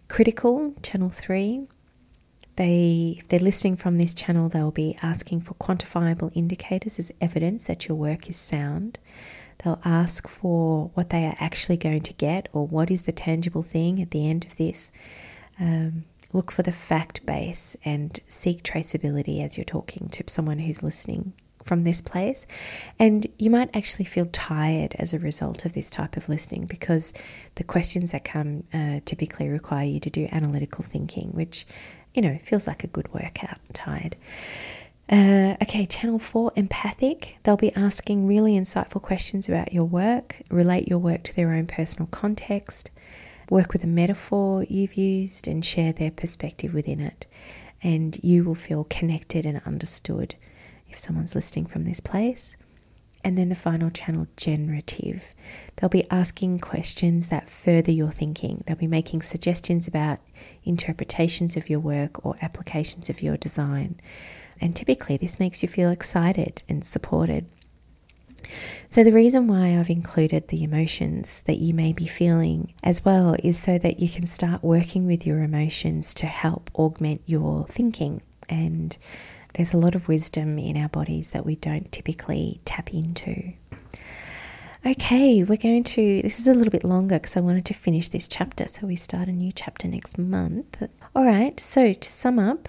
Critical, 0.09 0.75
channel 0.83 1.09
three, 1.09 1.66
they, 2.59 3.14
if 3.18 3.29
they're 3.29 3.38
listening 3.38 3.77
from 3.77 3.99
this 3.99 4.12
channel, 4.12 4.49
they'll 4.49 4.73
be 4.73 4.99
asking 5.01 5.42
for 5.42 5.55
quantifiable 5.55 6.33
indicators 6.35 6.99
as 6.99 7.12
evidence 7.21 7.68
that 7.68 7.87
your 7.87 7.97
work 7.97 8.29
is 8.29 8.37
sound. 8.37 8.99
They'll 9.64 9.81
ask 9.85 10.27
for 10.27 10.90
what 10.94 11.11
they 11.11 11.25
are 11.25 11.37
actually 11.38 11.77
going 11.77 12.03
to 12.03 12.12
get 12.12 12.49
or 12.53 12.66
what 12.66 12.90
is 12.90 13.03
the 13.03 13.12
tangible 13.12 13.62
thing 13.62 14.03
at 14.03 14.11
the 14.11 14.29
end 14.29 14.44
of 14.44 14.57
this. 14.57 14.90
Um, 15.61 16.05
look 16.33 16.51
for 16.51 16.62
the 16.62 16.73
fact 16.73 17.25
base 17.25 17.77
and 17.85 18.18
seek 18.27 18.64
traceability 18.64 19.42
as 19.42 19.57
you're 19.57 19.64
talking 19.64 20.09
to 20.09 20.25
someone 20.27 20.59
who's 20.59 20.83
listening 20.83 21.35
from 21.64 21.85
this 21.85 22.01
place. 22.01 22.47
And 22.99 23.27
you 23.38 23.51
might 23.51 23.75
actually 23.77 24.07
feel 24.07 24.27
tired 24.27 24.97
as 24.99 25.12
a 25.12 25.18
result 25.18 25.64
of 25.64 25.75
this 25.75 25.90
type 25.90 26.16
of 26.16 26.29
listening 26.29 26.66
because 26.66 27.12
the 27.55 27.64
questions 27.64 28.12
that 28.12 28.25
come 28.25 28.64
uh, 28.73 29.01
typically 29.05 29.49
require 29.49 29.87
you 29.87 30.01
to 30.01 30.11
do 30.11 30.29
analytical 30.33 30.83
thinking, 30.83 31.29
which, 31.29 31.66
you 32.14 32.23
know, 32.23 32.31
it 32.31 32.42
feels 32.42 32.66
like 32.66 32.85
a 32.85 32.88
good 32.88 33.12
workout, 33.12 33.59
tired. 33.73 34.16
Uh, 35.11 35.57
okay, 35.62 35.87
channel 35.87 36.18
four, 36.18 36.53
empathic. 36.55 37.38
They'll 37.42 37.57
be 37.57 37.75
asking 37.75 38.27
really 38.27 38.53
insightful 38.53 39.01
questions 39.01 39.49
about 39.49 39.73
your 39.73 39.85
work, 39.85 40.42
relate 40.51 40.87
your 40.88 40.99
work 40.99 41.23
to 41.25 41.37
their 41.37 41.55
own 41.55 41.66
personal 41.66 42.09
context, 42.11 42.90
work 43.49 43.73
with 43.73 43.85
a 43.85 43.87
metaphor 43.87 44.64
you've 44.68 44.94
used, 44.94 45.49
and 45.49 45.64
share 45.64 45.92
their 45.92 46.11
perspective 46.11 46.75
within 46.75 47.01
it. 47.01 47.27
And 47.83 48.18
you 48.23 48.44
will 48.44 48.55
feel 48.55 48.85
connected 48.85 49.47
and 49.47 49.62
understood 49.64 50.35
if 50.88 50.99
someone's 50.99 51.35
listening 51.35 51.66
from 51.66 51.85
this 51.85 52.01
place. 52.01 52.57
And 53.24 53.37
then 53.37 53.48
the 53.48 53.54
final 53.54 53.90
channel, 53.90 54.28
generative. 54.37 55.35
They'll 55.76 55.90
be 55.90 56.09
asking 56.11 56.61
questions 56.61 57.28
that 57.28 57.48
further 57.48 57.90
your 57.90 58.11
thinking. 58.11 58.62
They'll 58.66 58.76
be 58.76 58.87
making 58.87 59.22
suggestions 59.22 59.88
about 59.88 60.20
interpretations 60.64 61.57
of 61.57 61.68
your 61.68 61.81
work 61.81 62.24
or 62.24 62.37
applications 62.40 63.11
of 63.11 63.20
your 63.20 63.37
design. 63.37 64.00
And 64.61 64.74
typically, 64.74 65.16
this 65.16 65.40
makes 65.40 65.62
you 65.62 65.68
feel 65.68 65.90
excited 65.90 66.62
and 66.68 66.85
supported. 66.85 67.46
So, 68.88 69.04
the 69.04 69.12
reason 69.12 69.46
why 69.46 69.78
I've 69.78 69.90
included 69.90 70.48
the 70.48 70.62
emotions 70.62 71.42
that 71.42 71.59
you 71.59 71.74
may 71.74 71.92
be 71.92 72.07
feeling 72.07 72.72
as 72.83 73.04
well 73.04 73.37
is 73.42 73.59
so 73.59 73.78
that 73.78 74.00
you 74.00 74.09
can 74.09 74.26
start 74.26 74.62
working 74.62 75.07
with 75.07 75.26
your 75.26 75.42
emotions 75.42 76.14
to 76.14 76.26
help 76.26 76.70
augment 76.74 77.20
your 77.26 77.66
thinking. 77.66 78.22
And 78.48 78.96
there's 79.59 79.75
a 79.75 79.77
lot 79.77 79.97
of 79.97 80.07
wisdom 80.07 80.57
in 80.57 80.77
our 80.77 80.88
bodies 80.88 81.33
that 81.33 81.44
we 81.44 81.57
don't 81.57 81.90
typically 81.90 82.61
tap 82.64 82.94
into. 82.94 83.53
Okay, 84.87 85.42
we're 85.42 85.57
going 85.57 85.83
to. 85.83 86.23
This 86.23 86.38
is 86.38 86.47
a 86.47 86.55
little 86.55 86.71
bit 86.71 86.85
longer 86.85 87.16
because 87.16 87.37
I 87.37 87.40
wanted 87.40 87.64
to 87.64 87.75
finish 87.75 88.09
this 88.09 88.29
chapter, 88.29 88.68
so 88.68 88.87
we 88.87 88.94
start 88.94 89.27
a 89.27 89.33
new 89.33 89.51
chapter 89.51 89.88
next 89.88 90.16
month. 90.16 90.81
All 91.12 91.25
right, 91.25 91.59
so 91.59 91.92
to 91.92 92.12
sum 92.12 92.38
up, 92.38 92.68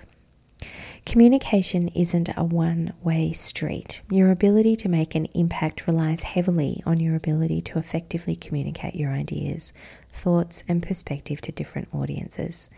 Communication 1.06 1.88
isn't 1.89 2.30
a 2.36 2.43
one 2.43 2.93
way 3.02 3.32
street. 3.32 4.02
Your 4.12 4.30
ability 4.32 4.75
to 4.78 4.89
make 4.89 5.15
an 5.15 5.25
impact 5.34 5.88
relies 5.88 6.23
heavily 6.23 6.84
on 6.86 6.99
your 6.99 7.15
ability 7.15 7.62
to 7.62 7.80
effectively 7.80 8.36
communicate 8.36 8.95
your 8.95 9.12
ideas, 9.12 9.73
thoughts, 10.12 10.63
and 10.67 10.84
perspective 10.84 11.39
to 11.41 11.52
different 11.52 11.88
audiences. 11.93 12.69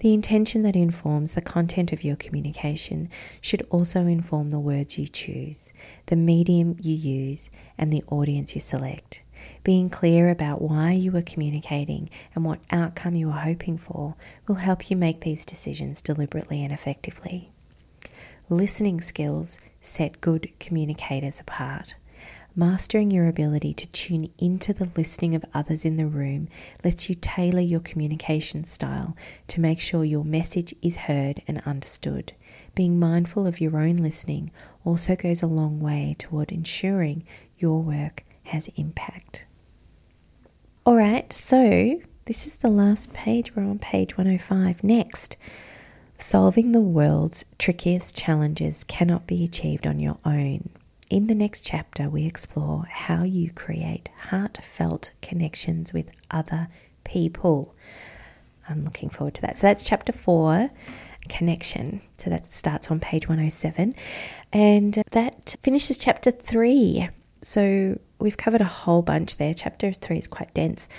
The 0.00 0.14
intention 0.14 0.62
that 0.62 0.76
informs 0.76 1.34
the 1.34 1.40
content 1.40 1.92
of 1.92 2.04
your 2.04 2.14
communication 2.14 3.08
should 3.40 3.66
also 3.68 4.06
inform 4.06 4.50
the 4.50 4.60
words 4.60 4.96
you 4.96 5.08
choose, 5.08 5.72
the 6.06 6.14
medium 6.14 6.76
you 6.80 6.94
use, 6.94 7.50
and 7.76 7.92
the 7.92 8.04
audience 8.08 8.54
you 8.54 8.60
select. 8.60 9.24
Being 9.64 9.90
clear 9.90 10.30
about 10.30 10.62
why 10.62 10.92
you 10.92 11.16
are 11.16 11.22
communicating 11.22 12.10
and 12.34 12.44
what 12.44 12.60
outcome 12.70 13.16
you 13.16 13.30
are 13.30 13.40
hoping 13.40 13.76
for 13.76 14.14
will 14.46 14.56
help 14.56 14.88
you 14.88 14.96
make 14.96 15.22
these 15.22 15.44
decisions 15.44 16.00
deliberately 16.00 16.62
and 16.62 16.72
effectively. 16.72 17.50
Listening 18.48 19.00
skills 19.00 19.58
set 19.82 20.20
good 20.20 20.48
communicators 20.60 21.40
apart. 21.40 21.96
Mastering 22.56 23.10
your 23.10 23.28
ability 23.28 23.72
to 23.74 23.86
tune 23.88 24.30
into 24.38 24.72
the 24.72 24.90
listening 24.96 25.34
of 25.34 25.44
others 25.54 25.84
in 25.84 25.96
the 25.96 26.06
room 26.06 26.48
lets 26.82 27.08
you 27.08 27.14
tailor 27.14 27.60
your 27.60 27.80
communication 27.80 28.64
style 28.64 29.16
to 29.46 29.60
make 29.60 29.78
sure 29.78 30.04
your 30.04 30.24
message 30.24 30.74
is 30.82 30.96
heard 30.96 31.40
and 31.46 31.62
understood. 31.64 32.32
Being 32.74 32.98
mindful 32.98 33.46
of 33.46 33.60
your 33.60 33.78
own 33.78 33.96
listening 33.96 34.50
also 34.84 35.14
goes 35.14 35.42
a 35.42 35.46
long 35.46 35.78
way 35.78 36.16
toward 36.18 36.50
ensuring 36.50 37.24
your 37.58 37.82
work 37.82 38.24
has 38.44 38.68
impact. 38.76 39.46
All 40.84 40.96
right, 40.96 41.32
so 41.32 42.00
this 42.24 42.46
is 42.46 42.56
the 42.56 42.70
last 42.70 43.12
page. 43.12 43.54
We're 43.54 43.62
on 43.62 43.78
page 43.78 44.16
105. 44.16 44.82
Next, 44.82 45.36
solving 46.16 46.72
the 46.72 46.80
world's 46.80 47.44
trickiest 47.58 48.16
challenges 48.16 48.84
cannot 48.84 49.26
be 49.26 49.44
achieved 49.44 49.86
on 49.86 50.00
your 50.00 50.16
own. 50.24 50.70
In 51.10 51.26
the 51.26 51.34
next 51.34 51.64
chapter, 51.64 52.10
we 52.10 52.26
explore 52.26 52.84
how 52.90 53.22
you 53.22 53.50
create 53.50 54.10
heartfelt 54.28 55.12
connections 55.22 55.94
with 55.94 56.10
other 56.30 56.68
people. 57.04 57.74
I'm 58.68 58.82
looking 58.82 59.08
forward 59.08 59.34
to 59.36 59.42
that. 59.42 59.56
So 59.56 59.66
that's 59.66 59.88
chapter 59.88 60.12
four 60.12 60.70
connection. 61.30 62.00
So 62.18 62.28
that 62.28 62.44
starts 62.46 62.90
on 62.90 63.00
page 63.00 63.26
107. 63.26 63.92
And 64.52 65.02
that 65.12 65.56
finishes 65.62 65.96
chapter 65.96 66.30
three. 66.30 67.08
So 67.40 67.98
we've 68.18 68.36
covered 68.36 68.60
a 68.60 68.64
whole 68.64 69.00
bunch 69.00 69.38
there. 69.38 69.54
Chapter 69.54 69.92
three 69.92 70.18
is 70.18 70.26
quite 70.26 70.52
dense. 70.52 70.90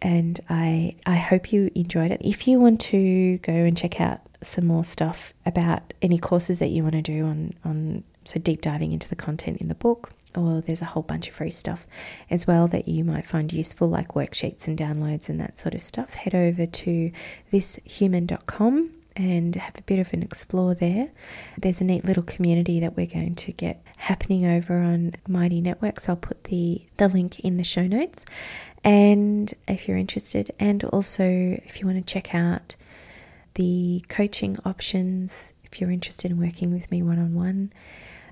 And 0.00 0.38
I, 0.48 0.94
I 1.06 1.16
hope 1.16 1.52
you 1.52 1.72
enjoyed 1.74 2.12
it. 2.12 2.20
If 2.24 2.46
you 2.46 2.60
want 2.60 2.80
to 2.82 3.38
go 3.38 3.52
and 3.52 3.76
check 3.76 4.00
out 4.00 4.20
some 4.42 4.66
more 4.66 4.84
stuff 4.84 5.32
about 5.44 5.92
any 6.02 6.18
courses 6.18 6.60
that 6.60 6.68
you 6.68 6.84
want 6.84 6.94
to 6.94 7.02
do 7.02 7.24
on, 7.24 7.54
on 7.64 8.04
so 8.28 8.40
deep 8.40 8.62
diving 8.62 8.92
into 8.92 9.08
the 9.08 9.16
content 9.16 9.60
in 9.60 9.68
the 9.68 9.74
book, 9.74 10.10
or 10.34 10.60
there's 10.60 10.82
a 10.82 10.86
whole 10.86 11.02
bunch 11.02 11.28
of 11.28 11.34
free 11.34 11.50
stuff 11.50 11.86
as 12.30 12.46
well 12.46 12.68
that 12.68 12.88
you 12.88 13.04
might 13.04 13.26
find 13.26 13.52
useful, 13.52 13.88
like 13.88 14.08
worksheets 14.08 14.68
and 14.68 14.78
downloads 14.78 15.28
and 15.28 15.40
that 15.40 15.58
sort 15.58 15.74
of 15.74 15.82
stuff, 15.82 16.14
head 16.14 16.34
over 16.34 16.66
to 16.66 17.10
thishuman.com 17.52 18.90
and 19.16 19.54
have 19.56 19.76
a 19.78 19.82
bit 19.82 19.98
of 19.98 20.12
an 20.12 20.22
explore 20.22 20.74
there. 20.74 21.08
There's 21.56 21.80
a 21.80 21.84
neat 21.84 22.04
little 22.04 22.22
community 22.22 22.80
that 22.80 22.96
we're 22.96 23.06
going 23.06 23.34
to 23.36 23.52
get 23.52 23.82
happening 23.96 24.44
over 24.44 24.78
on 24.78 25.14
Mighty 25.26 25.60
Networks. 25.60 26.08
I'll 26.08 26.16
put 26.16 26.44
the, 26.44 26.86
the 26.98 27.08
link 27.08 27.40
in 27.40 27.56
the 27.56 27.64
show 27.64 27.86
notes. 27.86 28.26
And 28.84 29.52
if 29.66 29.88
you're 29.88 29.96
interested, 29.96 30.50
and 30.60 30.84
also 30.84 31.24
if 31.24 31.80
you 31.80 31.86
want 31.86 32.06
to 32.06 32.12
check 32.12 32.34
out 32.34 32.76
the 33.54 34.04
coaching 34.08 34.58
options, 34.64 35.54
if 35.64 35.80
you're 35.80 35.90
interested 35.90 36.30
in 36.30 36.38
working 36.38 36.70
with 36.70 36.90
me 36.90 37.02
one 37.02 37.18
on 37.18 37.34
one, 37.34 37.72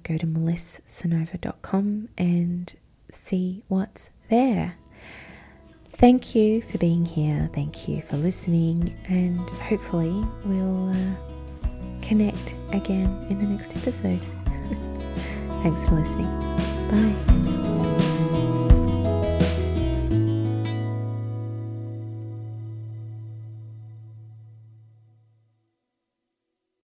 go 0.04 0.16
to 0.18 0.26
melissenova.com 0.26 2.08
and 2.16 2.74
see 3.10 3.64
what's 3.68 4.10
there. 4.28 4.76
Thank 5.86 6.34
you 6.34 6.60
for 6.60 6.78
being 6.78 7.04
here. 7.04 7.48
Thank 7.52 7.88
you 7.88 8.02
for 8.02 8.16
listening. 8.16 8.96
And 9.08 9.48
hopefully, 9.50 10.24
we'll 10.44 10.90
uh, 10.90 12.02
connect 12.02 12.56
again 12.72 13.26
in 13.30 13.38
the 13.38 13.44
next 13.44 13.76
episode. 13.76 14.20
Thanks 15.62 15.86
for 15.86 15.94
listening. 15.94 16.26
Bye. 16.90 17.73